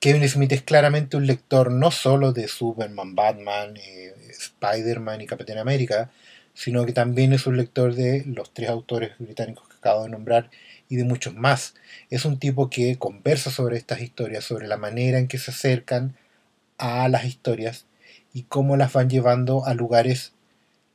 Kevin 0.00 0.26
Smith 0.28 0.52
es 0.52 0.62
claramente 0.62 1.18
un 1.18 1.26
lector 1.26 1.70
no 1.70 1.90
solo 1.90 2.32
de 2.32 2.48
Superman, 2.48 3.14
Batman, 3.14 3.76
eh, 3.76 4.14
Spider-Man 4.30 5.20
y 5.20 5.26
Capitán 5.26 5.58
América, 5.58 6.10
sino 6.54 6.86
que 6.86 6.92
también 6.92 7.34
es 7.34 7.46
un 7.46 7.58
lector 7.58 7.94
de 7.94 8.24
los 8.26 8.52
tres 8.52 8.70
autores 8.70 9.12
británicos 9.18 9.68
que 9.68 9.76
acabo 9.76 10.04
de 10.04 10.10
nombrar 10.10 10.50
y 10.88 10.96
de 10.96 11.04
muchos 11.04 11.34
más. 11.34 11.74
Es 12.08 12.24
un 12.24 12.38
tipo 12.38 12.70
que 12.70 12.98
conversa 12.98 13.50
sobre 13.50 13.76
estas 13.76 14.00
historias, 14.00 14.44
sobre 14.44 14.68
la 14.68 14.78
manera 14.78 15.18
en 15.18 15.28
que 15.28 15.38
se 15.38 15.50
acercan 15.50 16.16
a 16.78 17.06
las 17.08 17.24
historias 17.26 17.86
y 18.32 18.44
cómo 18.44 18.76
las 18.76 18.92
van 18.92 19.10
llevando 19.10 19.66
a 19.66 19.74
lugares 19.74 20.32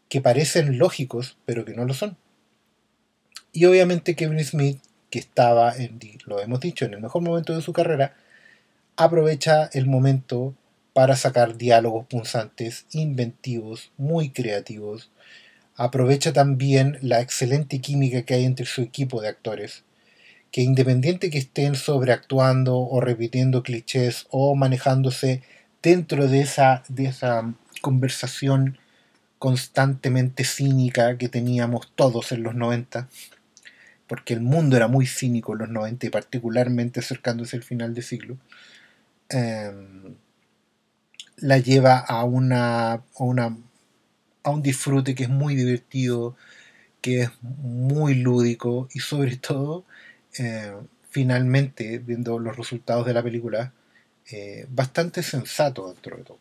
que 0.09 0.21
parecen 0.21 0.77
lógicos, 0.77 1.37
pero 1.45 1.63
que 1.65 1.73
no 1.73 1.85
lo 1.85 1.93
son. 1.93 2.17
Y 3.55 3.63
obviamente 3.63 4.15
Kevin 4.15 4.43
Smith, 4.43 4.81
que 5.09 5.17
estaba, 5.17 5.73
en, 5.73 5.97
lo 6.25 6.41
hemos 6.41 6.59
dicho, 6.59 6.83
en 6.83 6.93
el 6.93 7.01
mejor 7.01 7.21
momento 7.21 7.55
de 7.55 7.61
su 7.61 7.71
carrera, 7.71 8.13
aprovecha 8.97 9.69
el 9.71 9.85
momento 9.85 10.53
para 10.91 11.15
sacar 11.15 11.55
diálogos 11.55 12.05
punzantes, 12.05 12.85
inventivos, 12.91 13.93
muy 13.95 14.29
creativos. 14.31 15.09
Aprovecha 15.77 16.33
también 16.33 16.97
la 17.01 17.21
excelente 17.21 17.79
química 17.79 18.23
que 18.23 18.33
hay 18.33 18.43
entre 18.43 18.65
su 18.65 18.81
equipo 18.81 19.21
de 19.21 19.29
actores, 19.29 19.85
que 20.51 20.59
independiente 20.59 21.29
que 21.29 21.37
estén 21.37 21.75
sobreactuando 21.75 22.77
o 22.77 22.99
repitiendo 22.99 23.63
clichés 23.63 24.27
o 24.31 24.53
manejándose 24.55 25.43
dentro 25.81 26.27
de 26.27 26.41
esa, 26.41 26.83
de 26.89 27.05
esa 27.05 27.53
conversación 27.79 28.77
constantemente 29.39 30.43
cínica 30.43 31.17
que 31.17 31.29
teníamos 31.29 31.89
todos 31.95 32.33
en 32.33 32.43
los 32.43 32.53
90, 32.53 33.07
porque 34.07 34.33
el 34.33 34.41
mundo 34.41 34.77
era 34.77 34.87
muy 34.87 35.05
cínico 35.07 35.53
en 35.53 35.59
los 35.59 35.69
90 35.69 36.07
y 36.07 36.09
particularmente 36.09 36.99
acercándose 36.99 37.57
al 37.57 37.63
final 37.63 37.93
de 37.93 38.01
siglo, 38.01 38.37
Em, 39.29 40.15
la 41.37 41.57
lleva 41.57 41.97
a 41.99 42.23
una, 42.23 42.93
a 42.93 43.03
una 43.19 43.57
a 44.43 44.51
un 44.51 44.61
disfrute 44.61 45.15
que 45.15 45.23
es 45.23 45.29
muy 45.29 45.55
divertido, 45.55 46.35
que 47.01 47.23
es 47.23 47.31
muy 47.41 48.15
lúdico 48.15 48.89
y 48.93 48.99
sobre 48.99 49.37
todo, 49.49 49.85
eh, 50.39 50.73
finalmente, 51.09 51.99
viendo 51.99 52.39
los 52.39 52.57
resultados 52.57 53.05
de 53.07 53.13
la 53.13 53.23
película, 53.23 53.73
eh, 54.31 54.67
bastante 54.69 55.23
sensato 55.23 55.93
dentro 55.93 56.17
de 56.17 56.23
todo. 56.23 56.39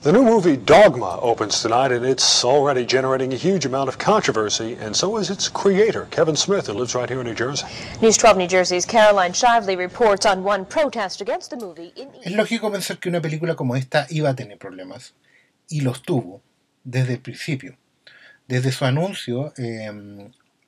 The 0.00 0.12
new 0.12 0.22
movie 0.22 0.56
Dogma 0.56 1.18
opens 1.20 1.60
tonight, 1.60 1.90
and 1.90 2.06
it's 2.06 2.44
already 2.44 2.86
generating 2.86 3.32
a 3.32 3.36
huge 3.36 3.66
amount 3.66 3.88
of 3.88 3.98
controversy, 3.98 4.74
and 4.74 4.94
so 4.94 5.16
is 5.16 5.28
its 5.28 5.48
creator, 5.48 6.06
Kevin 6.12 6.36
Smith, 6.36 6.68
who 6.68 6.74
lives 6.74 6.94
right 6.94 7.08
here 7.08 7.18
in 7.18 7.26
New 7.26 7.34
Jersey. 7.34 7.66
News 8.00 8.16
12 8.16 8.36
New 8.36 8.46
Jersey's 8.46 8.86
Caroline 8.86 9.32
Shively 9.32 9.76
reports 9.76 10.24
on 10.24 10.44
one 10.44 10.64
protest 10.66 11.20
against 11.20 11.50
the 11.50 11.56
movie 11.56 11.92
in 11.96 12.10
Es 12.22 12.32
lógico 12.32 12.70
pensar 12.70 13.00
que 13.00 13.08
una 13.08 13.20
película 13.20 13.56
como 13.56 13.74
esta 13.74 14.06
iba 14.08 14.30
a 14.30 14.36
tener 14.36 14.56
problemas, 14.56 15.14
y 15.68 15.80
los 15.80 16.02
tuvo 16.02 16.42
desde 16.84 17.14
el 17.14 17.20
principio. 17.20 17.76
Desde 18.46 18.70
su 18.70 18.84
anuncio, 18.84 19.52
eh, 19.58 19.90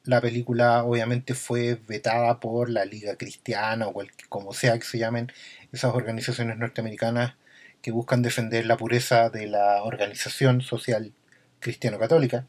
la 0.07 0.21
película 0.21 0.83
obviamente 0.83 1.35
fue 1.35 1.79
vetada 1.87 2.41
por 2.41 2.69
la 2.69 2.85
Liga 2.85 3.15
Cristiana 3.15 3.87
o 3.87 3.93
cual, 3.93 4.11
como 4.29 4.53
sea 4.53 4.77
que 4.77 4.85
se 4.85 4.99
llamen 4.99 5.31
esas 5.71 5.95
organizaciones 5.95 6.59
norteamericanas 6.59 7.35
que 7.83 7.91
buscan 7.91 8.23
defender 8.23 8.67
la 8.67 8.77
pureza 8.77 9.31
de 9.31 9.47
la 9.47 9.83
organización 9.83 10.61
social 10.61 11.13
cristiano-católica, 11.61 12.47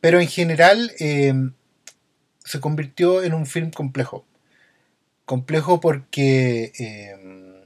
pero 0.00 0.20
en 0.20 0.28
general 0.28 0.92
eh, 1.00 1.34
se 2.44 2.60
convirtió 2.60 3.22
en 3.22 3.34
un 3.34 3.46
film 3.46 3.70
complejo. 3.70 4.24
Complejo 5.24 5.80
porque 5.80 6.72
eh, 6.78 7.64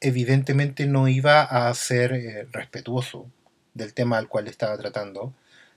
evidentemente 0.00 0.86
no 0.86 1.08
iba 1.08 1.42
a 1.42 1.72
ser 1.74 2.12
eh, 2.12 2.48
respetuoso 2.50 3.30
del 3.74 3.94
tema 3.94 4.18
al 4.18 4.28
cual 4.28 4.48
estaba 4.48 4.76
tratando, 4.78 5.34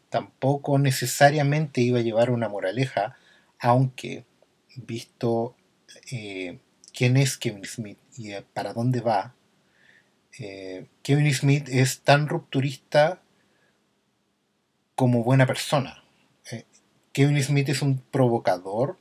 tampoco 0.09 0.79
necesariamente 0.79 1.81
iba 1.81 1.99
a 1.99 2.03
llevar 2.03 2.29
una 2.31 2.47
moraleja, 2.47 3.17
aunque 3.59 4.25
visto 4.75 5.55
quién 6.93 7.17
es 7.17 7.37
Kevin 7.37 7.65
Smith 7.65 7.97
y 8.15 8.33
para 8.53 8.73
dónde 8.73 9.01
va, 9.01 9.33
eh, 10.39 10.85
Kevin 11.03 11.33
Smith 11.33 11.67
es 11.69 12.01
tan 12.01 12.27
rupturista 12.27 13.21
como 14.95 15.23
buena 15.23 15.45
persona. 15.45 16.03
Eh, 16.51 16.65
Kevin 17.13 17.41
Smith 17.43 17.69
es 17.69 17.81
un 17.81 17.99
provocador 17.99 18.97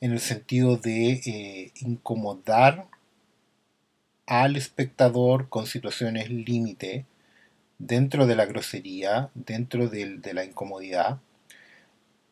en 0.00 0.12
el 0.12 0.20
sentido 0.20 0.76
de 0.76 1.12
eh, 1.12 1.72
incomodar 1.80 2.86
al 4.26 4.56
espectador 4.56 5.48
con 5.48 5.66
situaciones 5.66 6.30
límite 6.30 7.06
dentro 7.78 8.26
de 8.26 8.36
la 8.36 8.46
grosería, 8.46 9.30
dentro 9.34 9.88
de, 9.88 10.32
la 10.32 10.44
incomodidad, 10.44 11.20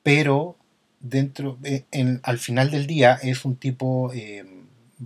pero 0.02 0.56
dentro, 1.00 1.58
al 2.22 2.38
final 2.38 2.70
del 2.70 2.86
día 2.86 3.18
es 3.22 3.44
un 3.44 3.56
tipo 3.56 4.10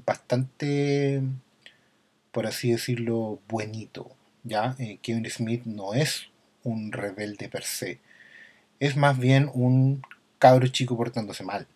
bastante, 0.06 1.22
por 2.32 2.46
así 2.46 2.70
decirlo, 2.72 3.40
buenito. 3.48 4.10
¿ya? 4.44 4.76
Kevin 5.02 5.28
Smith 5.30 5.64
no 5.64 5.94
es 5.94 6.28
un 6.64 6.92
rebelde 6.92 7.48
per 7.48 7.64
se, 7.64 7.98
es 8.80 8.96
más 8.96 9.18
bien 9.18 9.50
un 9.52 10.02
cabro 10.38 10.68
chico 10.68 10.96
portándose 10.96 11.44
mal, 11.44 11.66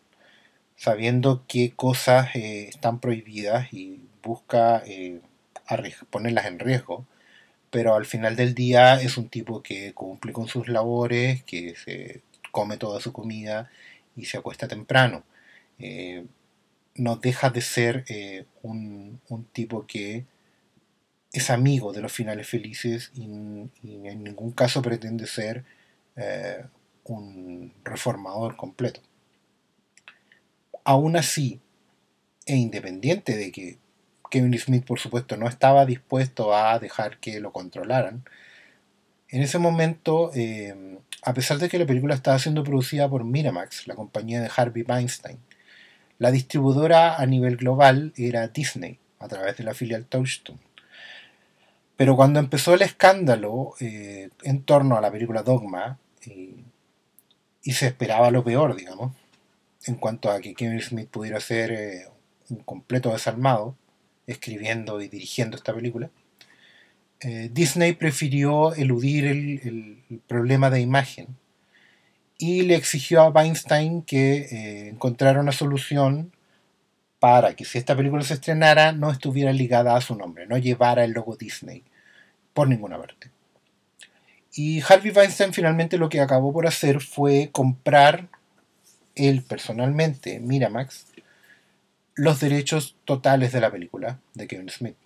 sabiendo 0.77 1.45
qué 1.49 1.73
cosas 1.75 2.35
eh, 2.35 2.69
están 2.69 3.01
prohibidas 3.01 3.73
y 3.73 4.01
busca 4.23 4.83
eh, 4.87 5.21
ponerlas 6.11 6.47
en 6.47 6.59
riesgo, 6.59 7.07
pero 7.71 7.95
al 7.95 8.07
final 8.07 8.37
del 8.37 8.55
día 8.55 9.01
es 9.01 9.17
un 9.17 9.29
tipo 9.29 9.63
que 9.63 9.93
cumple 9.95 10.33
con 10.33 10.49
sus 10.49 10.69
labores, 10.69 11.43
que 11.45 11.75
se 11.77 12.23
come 12.53 12.77
toda 12.77 13.01
su 13.01 13.13
comida 13.13 13.71
y 14.17 14.27
se 14.27 14.39
acuesta 14.39 14.69
temprano. 14.69 15.25
Eh, 15.79 16.27
no 16.95 17.17
deja 17.17 17.51
de 17.51 17.63
ser 17.63 18.05
un, 18.63 19.21
tipo 19.53 19.87
que 19.87 20.27
es 21.33 21.51
amigo 21.51 21.93
de 21.93 22.03
los 22.03 22.13
finales 22.13 22.49
felices 22.49 23.11
y, 23.15 23.25
en 23.25 24.25
ningún 24.25 24.53
caso 24.53 24.83
pretende 24.83 25.27
ser 25.27 25.65
un 27.05 27.73
reformador 27.85 28.57
completo. 28.57 29.01
Aún 30.85 31.17
así, 31.17 31.61
e 32.47 32.57
independiente 32.57 33.37
de 33.37 33.53
que 33.53 33.79
Kevin 34.31 34.59
Smith, 34.59 34.85
por 34.85 34.99
supuesto, 34.99 35.37
no 35.37 35.49
estaba 35.49 35.87
dispuesto 35.87 36.57
a 36.57 36.79
dejar 36.79 37.19
que 37.19 37.41
lo 37.41 37.53
controlaran, 37.53 38.25
en 39.29 39.43
ese 39.43 39.59
momento, 39.59 40.31
eh, 40.35 40.99
a 41.23 41.33
pesar 41.33 41.59
de 41.59 41.69
que 41.69 41.79
la 41.79 41.87
película 41.87 42.15
estaba 42.15 42.39
siendo 42.39 42.65
producida 42.65 43.09
por 43.09 43.25
Miramax, 43.25 43.87
la 43.87 43.95
compañía 43.95 44.41
de 44.41 44.51
Harvey 44.55 44.85
Weinstein, 44.87 45.39
la 46.19 46.31
distribuidora 46.31 47.17
a 47.17 47.27
nivel 47.27 47.57
global 47.57 48.13
era 48.17 48.49
Disney, 48.49 48.99
a 49.19 49.29
través 49.29 49.57
de 49.57 49.65
la 49.65 49.75
filial 49.75 50.05
Touchstone. 50.05 50.59
Pero 51.97 52.17
cuando 52.17 52.41
empezó 52.41 52.75
el 52.75 52.83
escándalo 52.83 53.75
eh, 53.81 54.31
en 54.43 54.63
torno 54.65 54.97
a 54.97 55.01
la 55.01 55.11
película 55.11 55.43
Dogma, 55.43 55.99
eh, 56.27 56.65
y 57.63 57.73
se 57.75 57.87
esperaba 57.87 58.31
lo 58.31 58.43
peor, 58.43 58.75
digamos, 58.75 59.13
en 59.87 59.97
cuanto 59.97 60.31
a 60.31 60.41
que 60.41 60.55
Kevin 60.55 60.81
Smith 60.81 61.09
pudiera 61.09 61.39
ser 61.41 61.71
eh, 61.73 62.09
un 62.49 62.59
completo 62.59 63.13
desarmado, 63.13 63.77
escribiendo 64.27 65.01
y 65.01 65.09
dirigiendo 65.09 65.57
esta 65.57 65.75
película. 65.75 66.11
Disney 67.53 67.93
prefirió 67.93 68.75
eludir 68.75 69.27
el, 69.27 70.21
problema 70.27 70.71
de 70.71 70.81
imagen 70.81 71.29
y 72.37 72.63
le 72.63 72.75
exigió 72.75 73.21
a 73.21 73.29
Weinstein 73.29 74.03
que 74.03 74.89
encontrara 74.89 75.39
una 75.39 75.53
solución 75.53 76.33
para 77.21 77.55
que 77.55 77.65
si 77.65 77.79
esta 77.79 77.95
película 77.95 78.25
se 78.25 78.35
estrenara 78.35 78.91
no 78.91 79.13
estuviera 79.13 79.53
ligada 79.53 79.95
a 79.95 80.01
su 80.01 80.17
nombre, 80.17 80.49
no 80.49 80.59
llevara 80.59 81.05
el 81.05 81.13
logo 81.13 81.37
Disney 81.37 81.85
por 82.55 82.69
ninguna 82.69 82.99
parte. 82.99 83.31
Y 84.55 84.83
Harvey 84.83 85.13
Weinstein 85.13 85.53
finalmente 85.53 85.97
lo 85.97 86.09
que 86.09 86.21
acabó 86.21 86.53
por 86.53 86.67
hacer 86.67 87.01
fue 87.01 87.51
comprar 87.53 88.29
él 89.15 89.43
personalmente, 89.43 90.41
Miramax, 90.41 91.07
los 92.15 92.41
derechos 92.41 92.97
totales 93.05 93.53
de 93.53 93.61
la 93.61 93.71
película 93.71 94.21
de 94.35 94.47
Kevin 94.47 94.69
Smith. 94.69 94.97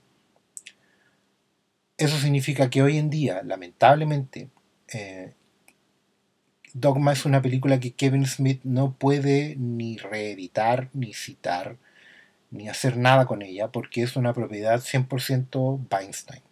Eso 1.96 2.18
significa 2.18 2.68
que 2.68 2.82
hoy 2.82 2.98
en 2.98 3.08
día, 3.08 3.42
lamentablemente, 3.42 4.50
eh, 4.92 5.32
Dogma 6.74 7.12
es 7.12 7.24
una 7.24 7.40
película 7.40 7.80
que 7.80 7.92
Kevin 7.92 8.26
Smith 8.26 8.60
no 8.64 8.92
puede 8.92 9.56
ni 9.56 9.96
reeditar, 9.96 10.90
ni 10.92 11.14
citar, 11.14 11.78
ni 12.50 12.68
hacer 12.68 12.98
nada 12.98 13.24
con 13.24 13.40
ella, 13.40 13.68
porque 13.68 14.02
es 14.02 14.16
una 14.16 14.34
propiedad 14.34 14.80
100% 14.80 15.86
Weinstein. 15.90 16.42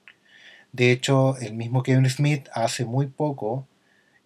De 0.75 0.91
hecho, 0.91 1.37
el 1.37 1.55
mismo 1.55 1.85
Kevin 1.85 2.11
Smith 2.11 2.49
hace 2.53 2.85
muy 2.85 3.07
poco, 3.07 3.69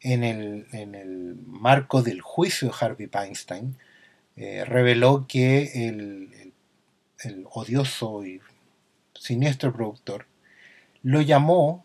en 0.00 0.24
el, 0.24 1.36
marco 1.46 2.02
del 2.02 2.22
juicio 2.22 2.68
de 2.68 2.74
Harvey 2.80 3.10
Weinstein, 3.12 3.76
eh, 4.34 4.64
reveló 4.64 5.26
que 5.28 5.88
el, 5.88 6.54
odioso 7.50 8.24
y 8.24 8.40
siniestro 9.12 9.74
productor 9.74 10.24
lo 11.02 11.20
llamó 11.20 11.84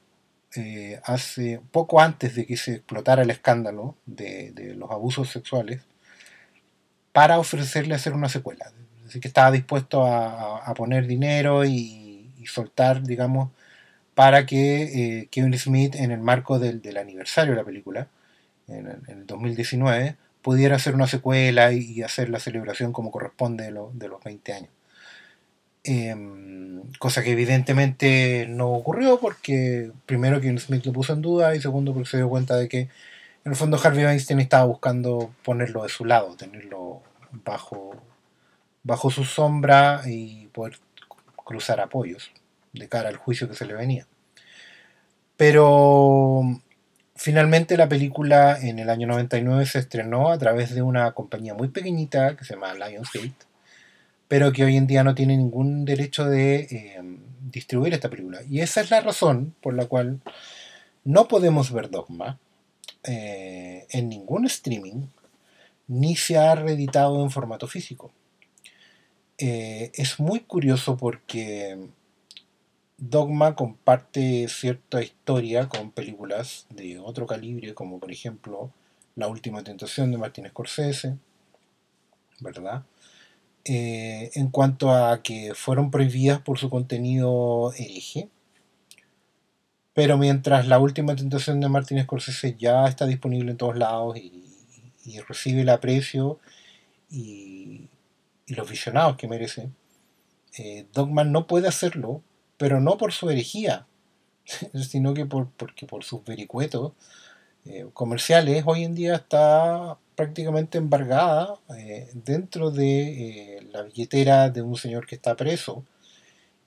eh, 0.55 1.01
hace 1.03 1.59
poco 1.71 1.99
antes 1.99 2.35
de 2.35 2.45
que 2.45 2.55
se 2.55 2.75
explotara 2.75 3.23
el 3.23 3.31
escándalo 3.31 3.97
de, 4.05 4.53
los 4.77 4.91
abusos 4.91 5.29
sexuales 5.29 5.81
para 7.11 7.37
ofrecerle 7.37 7.95
hacer 7.95 8.13
una 8.13 8.29
secuela. 8.29 8.71
Así 9.05 9.19
que 9.19 9.27
estaba 9.27 9.51
dispuesto 9.51 10.05
a, 10.05 10.73
poner 10.73 11.05
dinero 11.05 11.65
y, 11.65 12.45
soltar, 12.45 13.03
digamos, 13.03 13.49
para 14.15 14.45
que 14.45 15.21
eh, 15.21 15.27
Kevin 15.31 15.57
Smith, 15.57 15.95
en 15.95 16.11
el 16.11 16.19
marco 16.19 16.59
del, 16.59 16.81
aniversario 16.97 17.53
de 17.53 17.59
la 17.59 17.65
película, 17.65 18.07
en, 18.67 18.87
el 19.07 19.25
2019, 19.25 20.15
pudiera 20.41 20.75
hacer 20.75 20.95
una 20.95 21.07
secuela 21.07 21.73
y, 21.73 22.01
hacer 22.03 22.29
la 22.29 22.39
celebración 22.39 22.93
como 22.93 23.11
corresponde 23.11 23.65
de, 23.65 23.71
los 23.71 24.23
20 24.23 24.53
años. 24.53 24.69
Em, 25.85 26.81
cosa 26.99 27.23
que 27.23 27.31
evidentemente 27.31 28.45
no 28.49 28.69
ocurrió 28.71 29.19
porque 29.19 29.91
primero 30.05 30.39
Kevin 30.39 30.59
Smith 30.59 30.85
lo 30.85 30.93
puso 30.93 31.11
en 31.13 31.21
duda 31.21 31.55
y 31.55 31.61
segundo 31.61 31.93
porque 31.93 32.09
se 32.09 32.17
dio 32.17 32.29
cuenta 32.29 32.55
de 32.55 32.69
que 32.69 32.79
en 33.45 33.51
el 33.51 33.55
fondo 33.55 33.77
Harvey 33.83 34.05
Weinstein 34.05 34.39
estaba 34.39 34.63
buscando 34.65 35.33
ponerlo 35.43 35.83
de 35.83 35.89
su 35.89 36.05
lado, 36.05 36.35
tenerlo 36.37 37.01
bajo, 37.45 37.95
bajo 38.83 39.11
su 39.11 39.25
sombra 39.25 40.03
y 40.05 40.47
poder 40.47 40.77
cruzar 41.35 41.81
apoyos 41.81 42.31
de 42.73 42.89
cara 42.89 43.09
al 43.09 43.17
juicio 43.17 43.47
que 43.47 43.55
se 43.55 43.65
le 43.65 43.73
venía. 43.73 44.07
Pero 45.37 46.61
finalmente 47.15 47.77
la 47.77 47.89
película 47.89 48.59
en 48.59 48.79
el 48.79 48.89
año 48.89 49.07
99 49.07 49.65
se 49.65 49.79
estrenó 49.79 50.31
a 50.31 50.37
través 50.37 50.73
de 50.73 50.81
una 50.81 51.11
compañía 51.13 51.53
muy 51.53 51.69
pequeñita 51.69 52.35
que 52.35 52.45
se 52.45 52.53
llama 52.53 52.73
Lionsgate, 52.73 53.45
pero 54.27 54.51
que 54.51 54.63
hoy 54.63 54.77
en 54.77 54.87
día 54.87 55.03
no 55.03 55.15
tiene 55.15 55.37
ningún 55.37 55.85
derecho 55.85 56.25
de 56.25 56.55
eh, 56.55 57.01
distribuir 57.51 57.93
esta 57.93 58.09
película. 58.09 58.41
Y 58.49 58.61
esa 58.61 58.81
es 58.81 58.89
la 58.91 59.01
razón 59.01 59.55
por 59.61 59.73
la 59.73 59.85
cual 59.85 60.21
no 61.03 61.27
podemos 61.27 61.71
ver 61.71 61.89
Dogma 61.89 62.39
eh, 63.03 63.85
en 63.89 64.09
ningún 64.09 64.45
streaming, 64.45 65.07
ni 65.87 66.15
se 66.15 66.37
ha 66.37 66.55
reeditado 66.55 67.21
en 67.23 67.31
formato 67.31 67.67
físico. 67.67 68.11
Eh, 69.37 69.91
es 69.95 70.19
muy 70.19 70.41
curioso 70.41 70.95
porque 70.95 71.77
Dogma 73.09 73.53
comparte 73.53 74.47
cierta 74.47 75.03
historia 75.03 75.67
con 75.67 75.91
películas 75.91 76.67
de 76.69 76.99
otro 76.99 77.27
calibre, 77.27 77.73
como 77.73 77.99
por 77.99 78.13
ejemplo 78.13 78.71
La 79.17 79.27
Última 79.27 79.61
Tentación 79.61 80.09
de 80.09 80.17
Martin 80.17 80.47
Scorsese, 80.47 81.17
¿verdad? 82.39 82.85
Eh, 83.65 84.31
en 84.35 84.47
cuanto 84.49 84.89
a 84.93 85.21
que 85.21 85.53
fueron 85.53 85.91
prohibidas 85.91 86.39
por 86.39 86.57
su 86.57 86.69
contenido 86.69 87.73
hereje, 87.73 88.29
pero 89.93 90.17
mientras 90.17 90.65
La 90.69 90.79
Última 90.79 91.13
Tentación 91.13 91.59
de 91.59 91.67
Martin 91.67 92.01
Scorsese 92.03 92.55
ya 92.57 92.87
está 92.87 93.05
disponible 93.05 93.51
en 93.51 93.57
todos 93.57 93.77
lados 93.77 94.15
y, 94.15 94.39
recibe 95.27 95.63
el 95.63 95.69
aprecio 95.69 96.39
y, 97.11 97.89
los 98.47 98.69
visionados 98.69 99.17
que 99.17 99.27
merece, 99.27 99.69
eh, 100.57 100.85
Dogma 100.93 101.25
no 101.25 101.47
puede 101.47 101.67
hacerlo 101.67 102.21
pero 102.63 102.79
no 102.79 102.97
por 102.97 103.11
su 103.11 103.29
herejía, 103.29 103.87
sino 104.89 105.13
que 105.13 105.25
por, 105.25 105.49
porque 105.49 105.85
por 105.85 106.05
sus 106.05 106.23
vericuetos 106.23 106.93
eh, 107.65 107.87
comerciales 107.91 108.63
hoy 108.65 108.85
en 108.85 108.95
día 108.95 109.15
está 109.15 109.97
prácticamente 110.15 110.77
embargada 110.77 111.55
eh, 111.77 112.09
dentro 112.13 112.71
de 112.71 113.57
eh, 113.57 113.67
la 113.73 113.81
billetera 113.81 114.49
de 114.49 114.61
un 114.61 114.77
señor 114.77 115.05
que 115.05 115.15
está 115.15 115.35
preso 115.35 115.83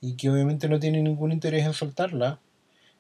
y 0.03 0.17
que 0.17 0.29
obviamente 0.29 0.69
no 0.69 0.79
tiene 0.79 1.01
ningún 1.01 1.33
interés 1.33 1.65
en 1.65 1.73
soltarla, 1.73 2.41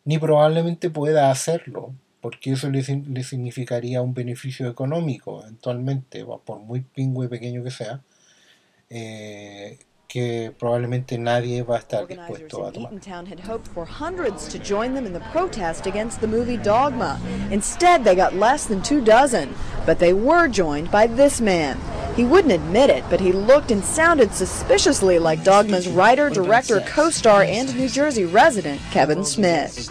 ni 0.06 0.16
probablemente 0.16 0.88
pueda 0.88 1.30
hacerlo, 1.30 1.92
porque 2.22 2.52
eso 2.52 2.70
le, 2.70 2.80
le 2.80 3.24
significaría 3.24 4.00
un 4.00 4.14
beneficio 4.14 4.70
económico 4.70 5.42
eventualmente, 5.42 6.24
por 6.24 6.61
muy 6.61 6.80
pingüe 6.80 7.28
pequeño 7.28 7.62
que 7.62 7.70
sea, 7.70 8.00
que 10.08 10.52
probablemente 10.58 11.18
nadie 11.18 11.62
va 11.62 11.76
a 11.76 11.78
estar 11.78 12.06
dispuesto 12.06 12.64
a 12.66 12.72
tomar. 12.72 12.92
had 13.26 13.40
hoped 13.40 13.66
for 13.68 13.84
hundreds 13.84 14.48
to 14.48 14.58
join 14.58 14.94
them 14.94 15.06
in 15.06 15.12
the 15.12 15.24
protest 15.32 15.86
against 15.86 16.20
the 16.20 16.26
movie 16.26 16.56
Dogma. 16.56 17.18
Instead, 17.50 18.04
they 18.04 18.14
got 18.14 18.34
less 18.34 18.66
than 18.66 18.82
two 18.82 19.00
dozen, 19.00 19.54
but 19.84 19.98
they 19.98 20.12
were 20.12 20.48
joined 20.48 20.90
by 20.90 21.06
this 21.06 21.40
man. 21.40 21.76
He 22.16 22.24
wouldn't 22.24 22.55
admit 22.55 22.88
it, 22.88 23.05
but 23.11 23.20
he 23.20 23.31
looked 23.31 23.70
and 23.70 23.85
sounded 23.85 24.33
suspiciously 24.33 25.18
like 25.18 25.44
Dogma's 25.44 25.87
writer, 25.87 26.31
director, 26.31 26.81
co-star, 26.87 27.42
and 27.42 27.76
New 27.76 27.90
Jersey 27.90 28.24
resident 28.24 28.81
Kevin 28.90 29.22
Smith. 29.22 29.90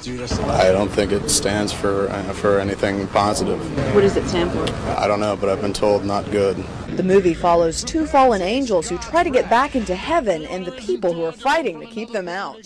I 0.50 0.72
don't 0.72 0.90
think 0.90 1.12
it 1.12 1.30
stands 1.30 1.72
for 1.72 2.10
uh, 2.10 2.34
for 2.34 2.60
anything 2.60 3.06
positive. 3.10 3.60
What 3.94 4.02
does 4.02 4.18
it 4.18 4.28
stand 4.28 4.52
for? 4.52 4.68
I 4.98 5.08
don't 5.08 5.20
know, 5.20 5.36
but 5.36 5.50
I've 5.50 5.62
been 5.62 5.72
told 5.72 6.04
not 6.04 6.30
good. 6.32 6.58
The 6.98 7.04
movie 7.04 7.36
follows 7.36 7.84
two 7.84 8.08
fallen 8.08 8.42
angels 8.42 8.90
who 8.90 8.98
try 8.98 9.24
to 9.24 9.30
get 9.30 9.48
back 9.48 9.76
into 9.76 9.94
heaven 9.94 10.46
and 10.46 10.66
the 10.66 10.72
people 10.72 11.14
who 11.14 11.26
are 11.26 11.32
fighting 11.32 11.80
to 11.80 11.86
keep 11.86 12.12
them 12.12 12.28
out. 12.28 12.58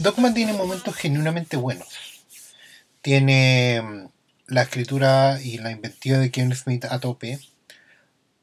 Dogma 0.00 0.32
tiene 0.32 0.52
momentos 0.52 0.94
genuinamente 0.96 1.60
buenos. 1.60 1.88
Tiene 3.02 3.80
mm, 3.82 4.08
la 4.54 4.62
escritura 4.62 5.40
y 5.42 5.58
la 5.58 5.72
inventiva 5.72 6.18
de 6.18 6.30
Kevin 6.30 6.54
Smith 6.54 6.84
a 6.84 7.00
tope 7.00 7.40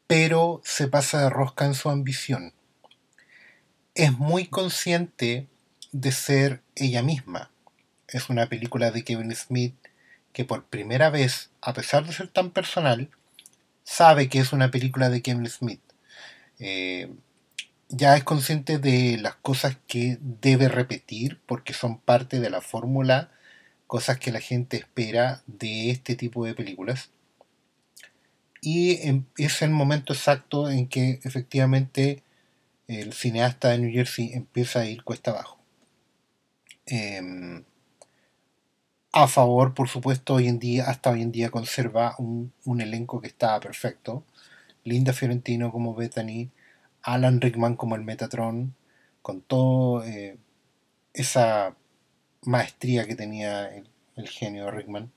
pero 0.07 0.61
se 0.63 0.87
pasa 0.87 1.21
de 1.21 1.29
rosca 1.29 1.65
en 1.65 1.73
su 1.73 1.89
ambición. 1.89 2.53
Es 3.93 4.11
muy 4.11 4.47
consciente 4.47 5.47
de 5.91 6.11
ser 6.11 6.61
ella 6.75 7.01
misma. 7.01 7.51
Es 8.07 8.29
una 8.29 8.47
película 8.47 8.91
de 8.91 9.03
Kevin 9.03 9.33
Smith 9.35 9.75
que 10.33 10.45
por 10.45 10.65
primera 10.65 11.09
vez, 11.09 11.49
a 11.61 11.73
pesar 11.73 12.05
de 12.05 12.13
ser 12.13 12.27
tan 12.27 12.51
personal, 12.51 13.09
sabe 13.83 14.27
que 14.27 14.39
es 14.39 14.51
una 14.51 14.69
película 14.69 15.09
de 15.09 15.21
Kevin 15.21 15.49
Smith. 15.49 15.81
Eh, 16.59 17.09
ya 17.89 18.17
es 18.17 18.23
consciente 18.23 18.77
de 18.77 19.17
las 19.17 19.35
cosas 19.35 19.77
que 19.87 20.17
debe 20.19 20.67
repetir 20.67 21.39
porque 21.45 21.73
son 21.73 21.99
parte 21.99 22.39
de 22.39 22.49
la 22.49 22.61
fórmula, 22.61 23.31
cosas 23.87 24.19
que 24.19 24.31
la 24.31 24.41
gente 24.41 24.77
espera 24.77 25.41
de 25.47 25.91
este 25.91 26.15
tipo 26.15 26.45
de 26.45 26.55
películas 26.55 27.11
y 28.65 29.23
es 29.37 29.61
el 29.61 29.69
momento 29.69 30.11
exacto 30.13 30.71
en 30.71 30.87
que 30.87 31.19
efectivamente 31.23 32.23
el 32.87 33.13
cineasta 33.13 33.69
de 33.69 33.77
New 33.77 33.93
Jersey 33.93 34.33
empieza 34.33 34.79
a 34.79 34.85
ir 34.87 35.03
cuesta 35.03 35.29
abajo. 35.29 35.59
Em, 36.87 37.63
a 39.11 39.27
favor, 39.27 39.75
por 39.75 39.87
supuesto, 39.87 40.33
hoy 40.33 40.47
en 40.47 40.57
día, 40.57 40.89
hasta 40.89 41.11
hoy 41.11 41.21
en 41.21 41.31
día 41.31 41.51
conserva 41.51 42.15
un, 42.17 42.51
elenco 42.81 43.21
que 43.21 43.27
está 43.27 43.59
perfecto. 43.59 44.23
Linda 44.83 45.13
Fiorentino 45.13 45.71
como 45.71 45.93
Bethany, 45.93 46.49
Alan 47.03 47.41
Rickman 47.41 47.75
como 47.75 47.95
el 47.95 48.01
Metatron, 48.03 48.75
con 49.21 49.41
toda 49.41 50.07
eh, 50.07 50.37
esa 51.13 51.75
maestría 52.41 53.05
que 53.05 53.15
tenía 53.15 53.67
el, 53.67 53.87
el 54.15 54.27
genio 54.27 54.71
Rickman. 54.71 55.11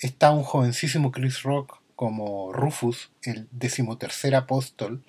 Está 0.00 0.32
un 0.32 0.42
jovencísimo 0.42 1.12
Chris 1.12 1.42
Rock 1.44 1.83
como 1.96 2.52
Rufus, 2.52 3.10
el 3.22 3.48
decimotercer 3.52 4.34
apóstol, 4.34 5.02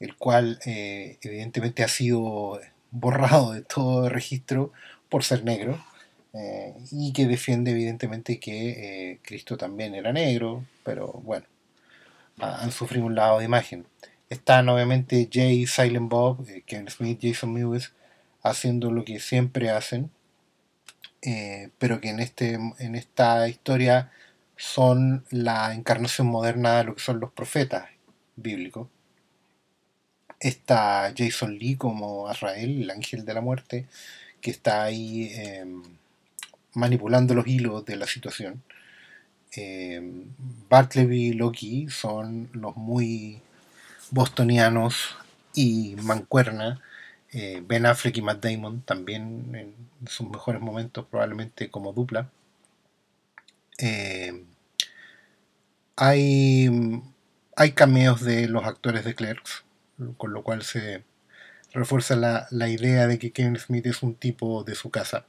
el 0.00 0.16
cual 0.16 0.58
eh, 0.66 1.18
evidentemente 1.22 1.84
ha 1.84 1.88
sido 1.88 2.60
borrado 2.90 3.52
de 3.52 3.62
todo 3.62 4.08
registro 4.08 4.72
por 5.08 5.24
ser 5.24 5.44
negro, 5.44 5.82
eh, 6.34 6.74
y 6.90 7.12
que 7.12 7.26
defiende 7.26 7.72
evidentemente 7.72 8.40
que 8.40 9.12
eh, 9.12 9.20
Cristo 9.22 9.56
también 9.56 9.94
era 9.94 10.12
negro, 10.12 10.64
pero 10.84 11.12
bueno, 11.24 11.46
han 12.38 12.72
sufrido 12.72 13.06
un 13.06 13.14
lado 13.14 13.38
de 13.38 13.44
imagen. 13.44 13.86
Están 14.28 14.68
obviamente 14.68 15.28
Jay, 15.30 15.66
Silent 15.66 16.08
Bob, 16.08 16.46
Ken 16.66 16.88
Smith, 16.88 17.20
Jason 17.22 17.52
Mewes, 17.52 17.92
haciendo 18.42 18.90
lo 18.90 19.04
que 19.04 19.20
siempre 19.20 19.70
hacen, 19.70 20.10
pero 21.78 22.00
que 22.00 22.08
en, 22.08 22.18
este, 22.18 22.54
en 22.54 22.94
esta 22.94 23.46
historia 23.46 24.10
son 24.56 25.24
la 25.30 25.74
encarnación 25.74 26.26
moderna 26.28 26.78
de 26.78 26.84
lo 26.84 26.94
que 26.94 27.02
son 27.02 27.20
los 27.20 27.32
profetas 27.32 27.88
bíblicos. 28.36 28.88
Está 30.40 31.12
Jason 31.16 31.58
Lee 31.58 31.76
como 31.76 32.28
Azrael, 32.28 32.82
el 32.82 32.90
ángel 32.90 33.24
de 33.24 33.34
la 33.34 33.40
muerte, 33.40 33.86
que 34.40 34.50
está 34.50 34.82
ahí 34.84 35.30
em, 35.34 35.82
manipulando 36.74 37.34
los 37.34 37.46
hilos 37.46 37.84
de 37.84 37.96
la 37.96 38.06
situación. 38.06 38.62
Eh, 39.56 40.26
y 40.94 41.32
Loki 41.34 41.88
son 41.90 42.48
los 42.52 42.76
muy 42.76 43.40
bostonianos 44.10 45.16
y 45.54 45.96
mancuerna. 46.02 46.80
Eh, 47.32 47.62
ben 47.66 47.86
Affleck 47.86 48.16
y 48.18 48.22
Matt 48.22 48.44
Damon 48.44 48.82
también 48.82 49.54
en 49.54 49.74
sus 50.08 50.28
mejores 50.28 50.60
momentos, 50.60 51.06
probablemente 51.10 51.70
como 51.70 51.92
dupla. 51.92 52.28
Eh, 53.78 54.44
hay, 55.96 56.68
hay 57.56 57.72
cameos 57.72 58.22
de 58.22 58.48
los 58.48 58.64
actores 58.64 59.04
de 59.04 59.14
Clerks, 59.14 59.64
con 60.16 60.32
lo 60.32 60.42
cual 60.42 60.62
se 60.62 61.04
refuerza 61.72 62.16
la, 62.16 62.68
idea 62.68 63.06
de 63.06 63.18
que 63.18 63.32
Kevin 63.32 63.58
Smith 63.58 63.86
es 63.86 64.02
un 64.02 64.14
tipo 64.14 64.64
de 64.64 64.74
su 64.74 64.90
casa. 64.90 65.26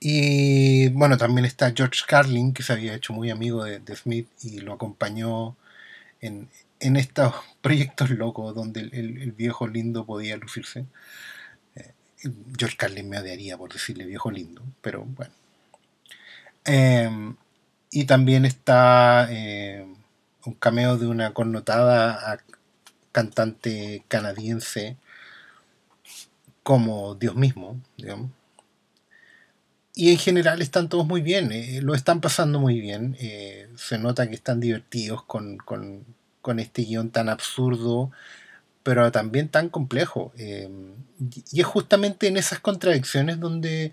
Y 0.00 0.90
bueno, 0.90 1.16
también 1.16 1.44
está 1.44 1.72
George 1.74 2.02
Carlin, 2.06 2.52
que 2.52 2.62
se 2.62 2.72
había 2.72 2.94
hecho 2.94 3.12
muy 3.12 3.30
amigo 3.30 3.64
de, 3.64 3.96
Smith 3.96 4.28
y 4.42 4.60
lo 4.60 4.74
acompañó 4.74 5.56
en, 6.20 6.48
estos 6.80 7.34
proyectos 7.60 8.10
locos 8.10 8.54
donde 8.54 8.80
el, 8.80 9.32
viejo 9.32 9.66
lindo 9.66 10.06
podía 10.06 10.36
lucirse. 10.36 10.86
Eh, 11.76 11.92
George 12.58 12.76
Carlin 12.76 13.08
me 13.08 13.18
odiaría 13.18 13.56
por 13.58 13.72
decirle 13.72 14.06
viejo 14.06 14.30
lindo, 14.30 14.62
pero 14.82 15.04
bueno. 15.04 15.32
Em, 16.68 17.34
y 17.90 18.04
también 18.04 18.44
está 18.44 19.26
eh, 19.30 19.86
un 20.44 20.54
cameo 20.54 20.98
de 20.98 21.06
una 21.06 21.32
connotada 21.32 22.44
cantante 23.10 24.04
canadiense 24.08 24.98
como 26.62 27.14
Dios 27.14 27.36
mismo. 27.36 27.80
Y 29.94 30.12
en 30.12 30.18
general 30.18 30.60
están 30.60 30.88
todos 30.90 31.06
muy 31.06 31.22
bien, 31.22 31.52
eh, 31.52 31.80
lo 31.82 31.94
están 31.94 32.20
pasando 32.20 32.60
muy 32.60 32.80
bien. 32.80 33.16
Eh, 33.18 33.68
se 33.76 33.98
nota 33.98 34.28
que 34.28 34.34
están 34.34 34.60
divertidos 34.60 35.22
con, 35.24 35.56
con, 35.58 36.04
con, 36.42 36.58
este 36.60 36.82
guion 36.82 37.10
tan 37.10 37.30
absurdo, 37.30 38.10
pero 38.82 39.10
también 39.12 39.48
tan 39.48 39.70
complejo. 39.70 40.32
y 40.36 41.60
es 41.60 41.66
justamente 41.66 42.28
en 42.28 42.36
esas 42.36 42.60
contradicciones 42.60 43.40
donde 43.40 43.92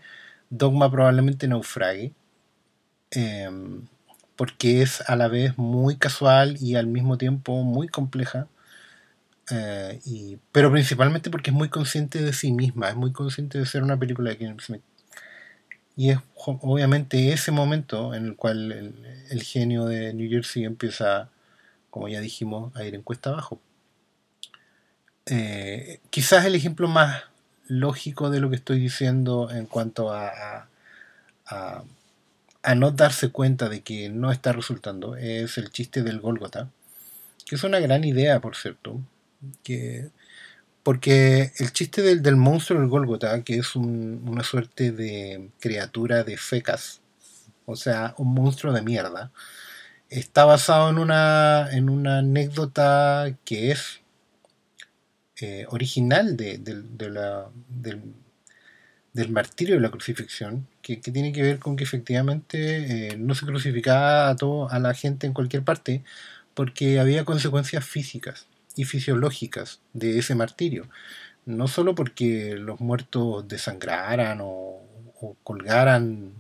Dogma 0.49 0.91
probablemente 0.91 1.47
naufrague. 1.47 2.13
Em, 3.15 3.87
porque 4.35 4.81
es 4.81 5.01
a 5.09 5.15
la 5.15 5.27
vez 5.29 5.57
muy 5.57 5.95
casual 5.97 6.57
y 6.61 6.75
al 6.75 6.87
mismo 6.87 7.17
tiempo 7.17 7.63
muy 7.63 7.87
compleja. 7.87 8.47
Eh, 9.51 10.01
y, 10.05 10.37
pero 10.51 10.71
principalmente 10.71 11.29
porque 11.29 11.51
es 11.51 11.55
muy 11.55 11.69
consciente 11.69 12.21
de 12.21 12.33
sí 12.33 12.51
misma, 12.51 12.89
es 12.89 12.95
muy 12.95 13.11
consciente 13.13 13.59
de 13.59 13.65
ser 13.65 13.83
una 13.83 13.97
película 13.97 14.31
de 14.31 14.37
Kevin 14.37 14.59
Smith. 14.59 14.81
Y 15.95 16.09
es 16.11 16.19
obviamente 16.35 17.31
ese 17.31 17.51
momento 17.51 18.13
en 18.13 18.25
el 18.25 18.35
cual 18.35 18.71
el, 19.29 19.43
genio 19.43 19.85
de 19.85 20.13
New 20.13 20.29
Jersey 20.29 20.65
empieza, 20.65 21.29
como 21.89 22.09
ya 22.09 22.19
dijimos, 22.19 22.75
a 22.75 22.83
ir 22.83 22.95
en 22.95 23.01
cuesta 23.01 23.29
abajo. 23.29 23.61
Eh, 25.25 26.01
quizás 26.09 26.45
el 26.45 26.55
ejemplo 26.55 26.87
más 26.87 27.23
lógico 27.67 28.29
de 28.29 28.39
lo 28.41 28.49
que 28.49 28.57
estoy 28.57 28.79
diciendo 28.79 29.49
en 29.51 29.65
cuanto 29.65 30.11
a 30.13 30.67
a 31.47 31.83
no 32.73 32.91
darse 32.91 33.29
cuenta 33.29 33.69
de 33.69 33.81
que 33.81 34.09
no 34.09 34.31
está 34.31 34.51
resultando 34.53 35.15
es 35.15 35.59
el 35.59 35.69
chiste 35.69 36.01
del 36.01 36.19
Golgota, 36.19 36.71
que 37.45 37.55
es 37.55 37.63
una 37.63 37.79
gran 37.79 38.03
idea, 38.03 38.39
por 38.41 38.55
cierto, 38.55 38.99
que, 39.63 40.09
porque 40.81 41.51
el 41.59 41.71
chiste 41.73 42.01
del, 42.01 42.35
monstruo 42.37 42.79
del 42.79 42.89
Golgota, 42.89 43.43
que 43.43 43.57
es 43.57 43.75
una 43.75 44.43
suerte 44.43 44.91
de 44.91 45.49
criatura 45.59 46.23
de 46.23 46.37
fecas, 46.37 47.01
o 47.65 47.75
sea, 47.75 48.15
un 48.17 48.33
monstruo 48.33 48.73
de 48.73 48.81
mierda, 48.81 49.31
está 50.09 50.45
basado 50.45 50.89
en 50.89 50.97
una, 50.97 51.69
en 51.71 51.89
una 51.89 52.19
anécdota 52.19 53.35
que 53.45 53.71
es 53.71 54.01
eh, 55.41 55.65
original 55.69 56.37
de, 56.37 56.59
la, 57.09 57.49
del, 57.69 58.01
del 59.15 59.31
martirio 59.31 59.75
de 59.75 59.81
la 59.81 59.91
crucifixión, 59.91 60.67
que, 60.81 60.97
tiene 60.97 61.31
que 61.31 61.41
ver 61.41 61.59
con 61.59 61.77
que 61.77 61.85
efectivamente 61.85 63.13
eh, 63.13 63.17
no 63.17 63.33
se 63.33 63.45
crucificaba 63.45 64.29
a, 64.29 64.35
todo, 64.35 64.69
a 64.69 64.77
la 64.79 64.93
gente 64.93 65.25
en 65.25 65.33
cualquier 65.33 65.63
parte, 65.63 66.03
porque 66.53 66.99
había 66.99 67.25
consecuencias 67.25 67.85
físicas 67.85 68.47
y 68.75 68.83
fisiológicas 68.85 69.79
de 69.93 70.19
ese 70.19 70.35
martirio. 70.35 70.89
No 71.45 71.67
solo 71.69 71.95
porque 71.95 72.55
los 72.57 72.81
muertos 72.81 73.47
desangraran 73.47 74.39
o, 74.41 74.81
colgaran 75.43 76.33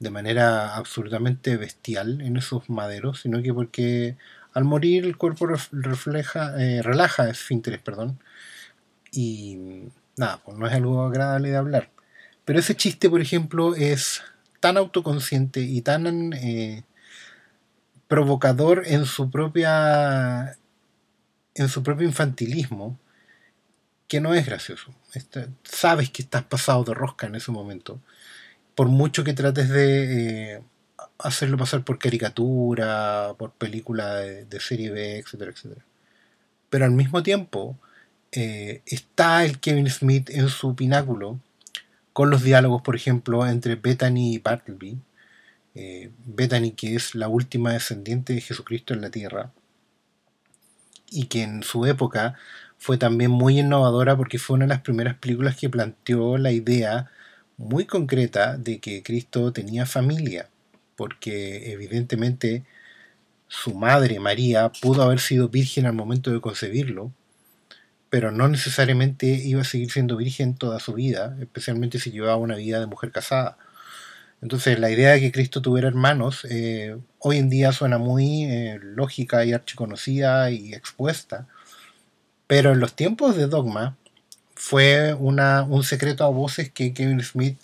de 0.00 0.10
manera 0.10 0.76
absolutamente 0.76 1.56
bestial 1.58 2.20
en 2.22 2.36
esos 2.38 2.70
maderos, 2.70 3.20
sino 3.22 3.42
que 3.42 3.54
porque 3.54 4.16
Al 4.54 4.64
morir 4.64 5.04
el 5.04 5.16
cuerpo 5.18 5.46
refleja, 5.72 6.60
eh, 6.60 6.82
relaja 6.82 7.28
esfínteres, 7.30 7.80
perdón. 7.82 8.18
Y 9.12 9.58
nada, 10.16 10.40
pues 10.44 10.58
no 10.58 10.66
es 10.66 10.74
algo 10.74 11.04
agradable 11.04 11.50
de 11.50 11.56
hablar. 11.56 11.90
Pero 12.48 12.60
ese 12.60 12.74
chiste, 12.74 13.10
por 13.10 13.20
ejemplo, 13.20 13.74
es 13.74 14.22
tan 14.58 14.78
autoconsciente 14.78 15.60
y 15.60 15.82
tan 15.82 16.32
eh, 16.32 16.82
provocador 18.08 18.84
en 18.86 19.04
su 19.04 19.30
propia 19.30 20.56
en 21.54 21.68
su 21.68 21.82
propio 21.82 22.06
infantilismo 22.06 22.98
que 24.08 24.22
no 24.22 24.32
es 24.32 24.46
gracioso. 24.46 24.94
sabes 25.62 26.08
que 26.08 26.22
estás 26.22 26.42
pasado 26.44 26.84
de 26.84 26.94
rosca 26.94 27.26
en 27.26 27.34
ese 27.34 27.52
momento. 27.52 28.00
Por 28.74 28.88
mucho 28.88 29.24
que 29.24 29.34
trates 29.34 29.68
de 29.68 30.54
eh, 30.54 30.62
hacerlo 31.18 31.58
pasar 31.58 31.84
por 31.84 31.98
caricatura, 31.98 33.34
por 33.36 33.52
película 33.52 34.14
de, 34.16 34.60
serie 34.60 34.90
B, 34.90 35.18
etcétera, 35.18 35.50
etcétera. 35.50 35.84
Pero 36.70 36.86
al 36.86 36.92
mismo 36.92 37.22
tiempo 37.22 37.78
eh, 38.32 38.80
está 38.86 39.44
el 39.44 39.60
Kevin 39.60 39.90
Smith 39.90 40.30
en 40.30 40.48
su 40.48 40.74
pináculo 40.74 41.40
con 42.12 42.30
los 42.30 42.42
diálogos, 42.42 42.82
por 42.82 42.96
ejemplo, 42.96 43.46
entre 43.46 43.76
Bethany 43.76 44.34
y 44.34 44.38
Bartleby. 44.38 44.98
Eh, 45.74 46.10
Bethany, 46.26 46.72
que 46.72 46.96
es 46.96 47.14
la 47.14 47.28
última 47.28 47.72
descendiente 47.72 48.32
de 48.32 48.40
Jesucristo 48.40 48.94
en 48.94 49.00
la 49.00 49.10
tierra, 49.10 49.52
y 51.10 51.26
que 51.26 51.42
en 51.42 51.62
su 51.62 51.86
época 51.86 52.34
fue 52.78 52.98
también 52.98 53.30
muy 53.30 53.60
innovadora 53.60 54.16
porque 54.16 54.38
fue 54.38 54.56
una 54.56 54.66
de 54.66 54.70
las 54.70 54.82
primeras 54.82 55.16
películas 55.16 55.56
que 55.56 55.68
planteó 55.70 56.38
la 56.38 56.52
idea 56.52 57.10
muy 57.56 57.86
concreta 57.86 58.56
de 58.56 58.80
que 58.80 59.02
Cristo 59.02 59.52
tenía 59.52 59.86
familia, 59.86 60.50
porque 60.96 61.72
evidentemente 61.72 62.64
su 63.48 63.74
madre 63.74 64.20
María 64.20 64.70
pudo 64.82 65.02
haber 65.02 65.20
sido 65.20 65.48
virgen 65.48 65.86
al 65.86 65.94
momento 65.94 66.30
de 66.32 66.40
concebirlo, 66.40 67.12
pero 68.10 68.32
no 68.32 68.48
necesariamente 68.48 69.26
iba 69.26 69.62
a 69.62 69.64
seguir 69.64 69.90
siendo 69.90 70.16
virgen 70.16 70.54
toda 70.54 70.80
su 70.80 70.94
vida, 70.94 71.36
especialmente 71.40 71.98
si 71.98 72.10
llevaba 72.10 72.36
una 72.36 72.56
vida 72.56 72.80
de 72.80 72.86
mujer 72.86 73.12
casada. 73.12 73.58
Entonces 74.42 74.78
la 74.78 74.90
idea 74.90 75.12
de 75.12 75.20
que 75.20 75.32
Cristo 75.32 75.62
tuviera 75.62 75.88
hermanos 75.88 76.46
eh, 76.50 76.96
hoy 77.18 77.38
en 77.38 77.50
día 77.50 77.72
suena 77.72 77.98
muy 77.98 78.44
eh, 78.44 78.78
lógica 78.82 79.44
y 79.44 79.52
archiconocida 79.52 80.50
y 80.50 80.74
expuesta, 80.74 81.46
pero 82.46 82.72
en 82.72 82.80
los 82.80 82.94
tiempos 82.94 83.36
de 83.36 83.46
Dogma 83.48 83.96
fue 84.54 85.14
una, 85.14 85.62
un 85.64 85.84
secreto 85.84 86.24
a 86.24 86.28
voces 86.28 86.70
que 86.70 86.94
Kevin 86.94 87.22
Smith 87.22 87.58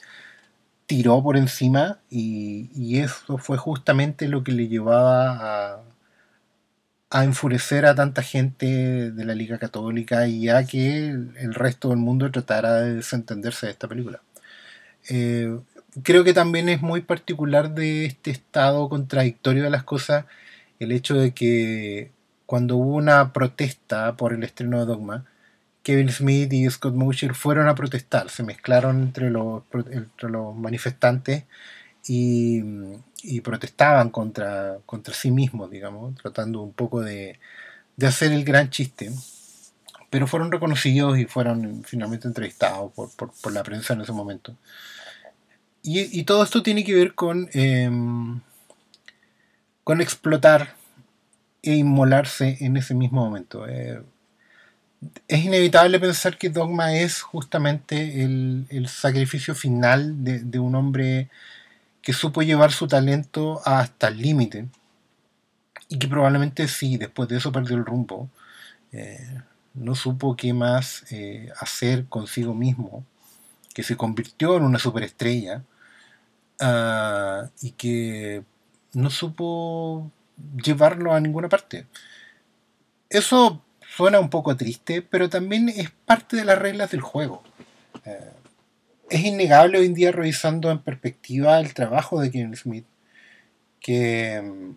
tiró 0.86 1.22
por 1.22 1.36
encima 1.36 1.98
y, 2.10 2.98
eso 3.00 3.38
fue 3.38 3.56
justamente 3.58 4.28
lo 4.28 4.44
que 4.44 4.52
le 4.52 4.68
llevaba 4.68 5.74
a, 5.76 5.83
a, 7.14 7.24
enfurecer 7.24 7.86
a 7.86 7.94
tanta 7.94 8.22
gente 8.22 9.10
de 9.10 9.24
la 9.24 9.34
Liga 9.34 9.58
Católica 9.58 10.26
y 10.26 10.48
a 10.48 10.64
que 10.66 11.08
el, 11.08 11.54
resto 11.54 11.90
del 11.90 11.98
mundo 11.98 12.30
tratara 12.30 12.80
de 12.80 12.96
desentenderse 12.96 13.66
de 13.66 13.72
esta 13.72 13.88
película. 13.88 14.20
Eh, 15.08 15.58
creo 16.02 16.24
que 16.24 16.34
también 16.34 16.68
es 16.68 16.82
muy 16.82 17.02
particular 17.02 17.74
de 17.74 18.06
este 18.06 18.30
estado 18.30 18.88
contradictorio 18.88 19.64
de 19.64 19.70
las 19.70 19.84
cosas 19.84 20.24
el 20.80 20.92
hecho 20.92 21.14
de 21.14 21.32
que 21.32 22.10
cuando 22.46 22.76
hubo 22.76 22.96
una 22.96 23.32
protesta 23.32 24.16
por 24.16 24.32
el 24.32 24.44
estreno 24.44 24.80
de 24.80 24.86
Dogma, 24.86 25.24
Kevin 25.82 26.10
Smith 26.10 26.52
y 26.52 26.68
Scott 26.70 26.94
Mosher 26.94 27.34
fueron 27.34 27.68
a 27.68 27.74
protestar, 27.74 28.30
se 28.30 28.42
mezclaron 28.42 29.02
entre 29.02 29.30
los, 29.30 29.62
entre 29.90 30.30
los 30.30 30.54
manifestantes 30.56 31.44
y, 32.06 32.62
protestaban 33.40 34.10
contra, 34.10 34.78
contra 34.86 35.14
sí 35.14 35.30
mismos, 35.30 35.70
digamos, 35.70 36.14
tratando 36.16 36.62
un 36.62 36.72
poco 36.72 37.00
de, 37.00 37.38
hacer 38.02 38.32
el 38.32 38.44
gran 38.44 38.70
chiste. 38.70 39.10
Pero 40.10 40.26
fueron 40.26 40.52
reconocidos 40.52 41.18
y 41.18 41.24
fueron 41.24 41.82
finalmente 41.84 42.28
entrevistados 42.28 42.92
por, 42.92 43.52
la 43.52 43.62
prensa 43.62 43.94
en 43.94 44.02
ese 44.02 44.12
momento. 44.12 44.54
Y, 45.82 46.22
todo 46.24 46.44
esto 46.44 46.62
tiene 46.62 46.84
que 46.84 46.94
ver 46.94 47.14
con, 47.14 47.48
em, 47.52 48.40
con 49.82 50.00
explotar 50.00 50.76
e 51.62 51.74
inmolarse 51.74 52.58
en 52.60 52.76
ese 52.76 52.94
mismo 52.94 53.24
momento. 53.24 53.66
Eh, 53.68 54.02
es 55.28 55.44
inevitable 55.44 55.98
pensar 56.00 56.38
que 56.38 56.50
Dogma 56.50 56.96
es 56.96 57.22
justamente 57.22 58.22
el, 58.22 58.88
sacrificio 58.88 59.54
final 59.54 60.24
de, 60.24 60.58
un 60.58 60.74
hombre 60.74 61.28
que 62.04 62.12
supo 62.12 62.42
llevar 62.42 62.70
su 62.70 62.86
talento 62.86 63.62
hasta 63.64 64.08
el 64.08 64.18
límite 64.18 64.68
y 65.88 65.98
que 65.98 66.06
probablemente 66.06 66.68
sí, 66.68 66.98
después 66.98 67.28
de 67.30 67.38
eso 67.38 67.50
perdió 67.50 67.76
el 67.76 67.86
rumbo. 67.86 68.28
Eh, 68.92 69.40
no 69.72 69.94
supo 69.94 70.36
qué 70.36 70.52
más 70.52 71.04
eh, 71.10 71.50
hacer 71.58 72.04
consigo 72.06 72.54
mismo, 72.54 73.04
que 73.72 73.82
se 73.82 73.96
convirtió 73.96 74.56
en 74.56 74.64
una 74.64 74.78
superestrella 74.78 75.64
ah, 76.60 77.48
y 77.62 77.70
que 77.72 78.44
no 78.92 79.08
supo 79.10 80.10
llevarlo 80.62 81.14
a 81.14 81.20
ninguna 81.20 81.48
parte. 81.48 81.86
Eso 83.08 83.62
suena 83.96 84.20
un 84.20 84.28
poco 84.28 84.56
triste, 84.56 85.00
pero 85.00 85.30
también 85.30 85.70
es 85.70 85.90
parte 85.90 86.36
de 86.36 86.44
las 86.44 86.58
reglas 86.58 86.90
del 86.90 87.00
juego. 87.00 87.42
Eh, 88.04 88.32
es 89.10 89.24
innegable 89.24 89.78
hoy 89.78 89.86
en 89.86 89.94
día, 89.94 90.12
revisando 90.12 90.70
en 90.70 90.82
perspectiva 90.82 91.60
el 91.60 91.74
trabajo 91.74 92.20
de 92.20 92.30
Kevin 92.30 92.56
Smith, 92.56 92.86
que 93.80 94.40
mm, 94.42 94.76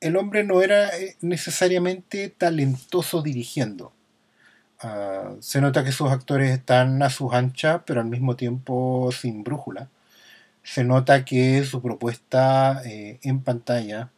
el 0.00 0.16
hombre 0.16 0.44
no 0.44 0.62
era 0.62 0.88
eh, 0.98 1.16
necesariamente 1.20 2.28
talentoso 2.30 3.22
dirigiendo. 3.22 3.92
Ah, 4.80 5.34
se 5.40 5.60
nota 5.60 5.84
que 5.84 5.92
sus 5.92 6.10
actores 6.10 6.50
están 6.50 7.02
a 7.02 7.10
sus 7.10 7.32
anchas, 7.32 7.82
pero 7.86 8.00
al 8.00 8.06
mismo 8.06 8.36
tiempo 8.36 9.10
sin 9.12 9.42
brújula. 9.44 9.88
Se 10.62 10.84
nota 10.84 11.24
que 11.24 11.64
su 11.64 11.82
propuesta 11.82 12.82
eh, 12.84 13.18
en 13.22 13.42
pantalla 13.42 14.10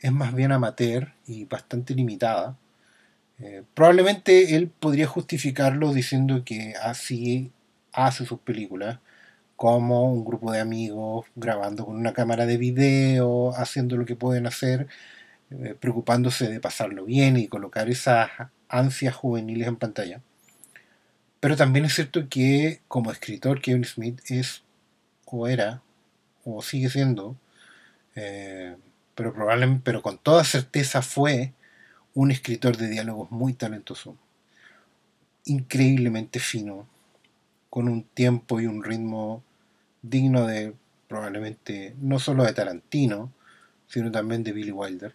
es 0.00 0.12
más 0.12 0.34
bien 0.34 0.52
amateur 0.52 1.12
y 1.26 1.44
bastante 1.46 1.94
limitada. 1.94 2.56
Eh, 3.40 3.62
probablemente 3.74 4.56
él 4.56 4.68
podría 4.68 5.06
justificarlo 5.06 5.92
diciendo 5.92 6.42
que 6.44 6.74
así 6.82 7.52
hace 8.06 8.26
sus 8.26 8.40
películas, 8.40 8.98
como 9.56 10.12
un 10.12 10.24
grupo 10.24 10.52
de 10.52 10.60
amigos 10.60 11.26
grabando 11.36 11.84
con 11.86 11.96
una 11.96 12.12
cámara 12.12 12.46
de 12.46 12.56
video, 12.58 13.52
haciendo 13.56 13.96
lo 13.96 14.06
que 14.06 14.16
pueden 14.16 14.46
hacer, 14.46 14.88
eh, 15.50 15.74
preocupándose 15.78 16.48
de 16.48 16.60
pasarlo 16.60 17.04
bien 17.04 17.36
y 17.36 17.48
colocar 17.48 17.88
esas 17.90 18.30
ansias 18.68 19.14
juveniles 19.14 19.68
en 19.68 19.76
pantalla. 19.76 20.20
Pero 21.40 21.56
también 21.56 21.84
es 21.84 21.94
cierto 21.94 22.28
que 22.28 22.80
como 22.88 23.12
escritor 23.12 23.60
Kevin 23.60 23.84
Smith 23.84 24.20
es 24.28 24.62
o 25.26 25.46
era 25.48 25.82
o 26.44 26.62
sigue 26.62 26.90
siendo 26.90 27.36
eh, 28.20 28.76
pero 29.14 29.32
probablemente, 29.32 29.82
pero 29.84 30.02
con 30.02 30.18
toda 30.18 30.42
certeza 30.44 31.02
fue 31.02 31.52
un 32.14 32.32
escritor 32.32 32.76
de 32.76 32.88
diálogos 32.88 33.30
muy 33.30 33.52
talentoso, 33.52 34.16
increíblemente 35.44 36.40
fino, 36.40 36.88
con 37.78 37.88
un 37.88 38.02
tiempo 38.02 38.58
y 38.58 38.66
un 38.66 38.82
ritmo 38.82 39.44
digno 40.02 40.48
de 40.48 40.74
probablemente 41.06 41.94
no 42.00 42.18
solo 42.18 42.42
de 42.42 42.52
Tarantino, 42.52 43.32
sino 43.86 44.10
también 44.10 44.42
de 44.42 44.50
Billy 44.50 44.72
Wilder. 44.72 45.14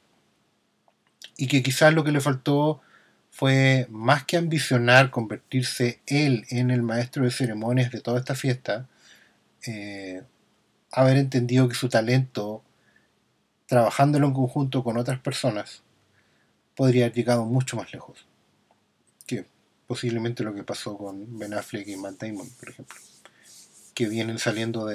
Y 1.36 1.48
que 1.48 1.62
quizás 1.62 1.94
lo 1.94 2.06
que 2.06 2.14
le 2.14 2.22
faltó 2.22 2.80
fue 3.32 3.86
más 3.90 4.24
que 4.24 4.38
ambicionar 4.38 5.10
convertirse 5.10 6.00
él 6.06 6.46
en 6.52 6.72
el 6.72 6.84
maestro 6.84 7.26
de 7.26 7.32
ceremonias 7.32 7.92
de 7.92 8.00
toda 8.00 8.20
esta 8.20 8.34
fiesta, 8.34 8.88
eh, 9.68 10.24
haber 10.90 11.18
entendido 11.18 11.68
que 11.68 11.76
su 11.76 11.90
talento 11.90 12.64
trabajándolo 13.66 14.28
en 14.28 14.34
conjunto 14.34 14.86
con 14.86 14.96
otras 14.96 15.20
personas, 15.20 15.84
podría 16.76 17.08
haber 17.08 17.18
llegado 17.18 17.44
mucho 17.44 17.76
más 17.76 17.92
lejos. 17.92 18.26
Que 19.28 19.48
posiblemente 19.94 20.44
lo 20.44 20.56
que 20.56 20.64
pasó 20.64 20.98
con 20.98 21.38
Ben 21.38 21.54
Affleck 21.54 21.88
y 21.88 21.98
Matt 21.98 22.20
Damon, 22.20 22.50
por 22.60 22.70
ejemplo. 22.70 22.96
Que 23.94 24.10
vienen 24.10 24.40
saliendo 24.40 24.90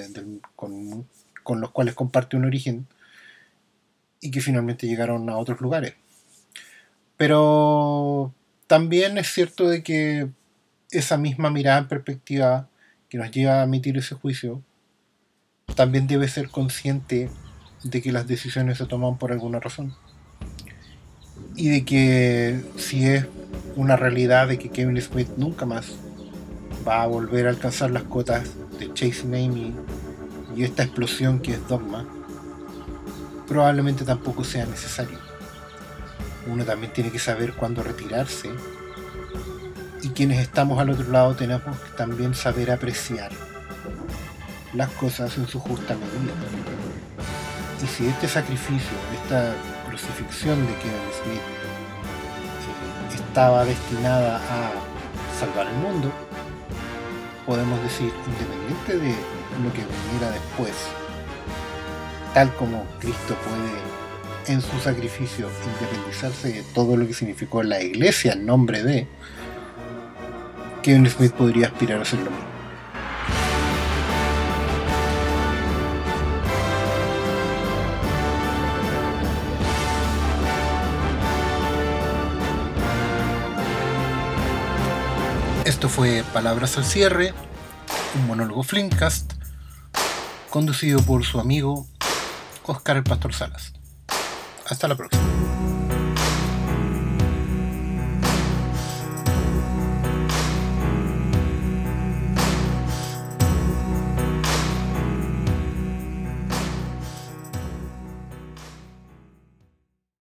con, 0.56 1.06
con 1.44 1.60
los 1.60 1.70
cuales 1.70 1.94
comparte 1.94 2.36
un 2.36 2.46
origen 2.46 2.88
y 4.20 4.32
que 4.32 4.40
finalmente 4.40 4.88
llegaron 4.88 5.30
a 5.30 5.36
otros 5.38 5.60
lugares. 5.60 5.94
Pero 7.16 8.34
también 8.66 9.18
es 9.18 9.32
cierto 9.32 9.68
de 9.68 9.84
que 9.84 10.30
esa 10.90 11.16
misma 11.16 11.48
mirada 11.48 11.78
en 11.78 11.86
perspectiva 11.86 12.68
que 13.08 13.18
nos 13.18 13.30
lleva 13.30 13.60
a 13.60 13.64
emitir 13.64 13.96
ese 13.98 14.16
juicio 14.16 14.64
también 15.76 16.08
debe 16.08 16.26
ser 16.26 16.48
consciente 16.48 17.30
de 17.84 18.02
que 18.02 18.10
las 18.10 18.26
decisiones 18.26 18.78
se 18.78 18.86
toman 18.86 19.16
por 19.16 19.30
alguna 19.30 19.60
razón. 19.60 19.94
Y 21.54 21.68
de 21.68 21.84
que 21.84 22.60
si 22.76 23.06
es 23.06 23.26
una 23.76 23.96
realidad 23.96 24.48
de 24.48 24.58
que 24.58 24.70
Kevin 24.70 25.00
Smith 25.00 25.28
nunca 25.36 25.66
más 25.66 25.94
va 26.86 27.02
a 27.02 27.06
volver 27.06 27.46
a 27.46 27.50
alcanzar 27.50 27.90
las 27.90 28.04
cotas 28.04 28.50
de 28.78 28.92
Chasing 28.92 29.34
Amy 29.34 29.74
y 30.56 30.64
esta 30.64 30.82
explosión 30.82 31.40
que 31.40 31.52
es 31.52 31.68
Dogma, 31.68 32.04
probablemente 33.46 34.04
tampoco 34.04 34.44
sea 34.44 34.66
necesario. 34.66 35.18
uno 36.46 36.64
también 36.64 36.92
tiene 36.92 37.10
que 37.10 37.18
saber 37.18 37.52
cuándo 37.52 37.82
retirarse 37.82 38.50
y 40.02 40.08
quienes 40.10 40.40
estamos 40.40 40.78
al 40.78 40.90
otro 40.90 41.10
lado 41.10 41.34
tenemos 41.34 41.78
que 41.78 41.90
también 41.96 42.34
saber 42.34 42.70
apreciar 42.70 43.30
las 44.74 44.90
cosas 44.90 45.36
en 45.38 45.46
su 45.46 45.60
justa 45.60 45.94
medida. 45.94 46.34
Y 47.82 47.86
si 47.86 48.06
este 48.06 48.28
sacrificio, 48.28 48.96
esta 49.22 49.54
crucifixión 49.88 50.60
de 50.66 50.74
Kevin 50.74 51.12
Smith 51.22 51.57
estaba 53.38 53.64
destinada 53.64 54.38
a 54.38 54.72
salvar 55.38 55.68
el 55.68 55.74
mundo, 55.74 56.10
podemos 57.46 57.80
decir, 57.84 58.12
independiente 58.26 58.98
de 58.98 59.14
lo 59.62 59.72
que 59.72 59.84
viniera 59.86 60.32
después, 60.32 60.72
tal 62.34 62.52
como 62.56 62.84
Cristo 62.98 63.36
puede 63.44 64.52
en 64.52 64.60
su 64.60 64.76
sacrificio 64.80 65.48
independizarse 65.64 66.52
de 66.52 66.62
todo 66.74 66.96
lo 66.96 67.06
que 67.06 67.14
significó 67.14 67.62
la 67.62 67.80
iglesia 67.80 68.32
en 68.32 68.44
nombre 68.44 68.82
de, 68.82 69.06
Kevin 70.82 71.08
Smith 71.08 71.30
podría 71.30 71.68
aspirar 71.68 72.02
a 72.02 72.04
ser 72.04 72.18
lo 72.18 72.32
mismo. 72.32 72.57
Esto 85.68 85.90
fue 85.90 86.24
Palabras 86.32 86.78
al 86.78 86.86
cierre, 86.86 87.34
un 88.14 88.26
monólogo 88.26 88.62
Flimcast, 88.62 89.34
conducido 90.48 91.02
por 91.02 91.26
su 91.26 91.40
amigo 91.40 91.86
Oscar 92.64 92.96
el 92.96 93.04
Pastor 93.04 93.34
Salas. 93.34 93.74
Hasta 94.64 94.88
la 94.88 94.96
próxima. 94.96 95.57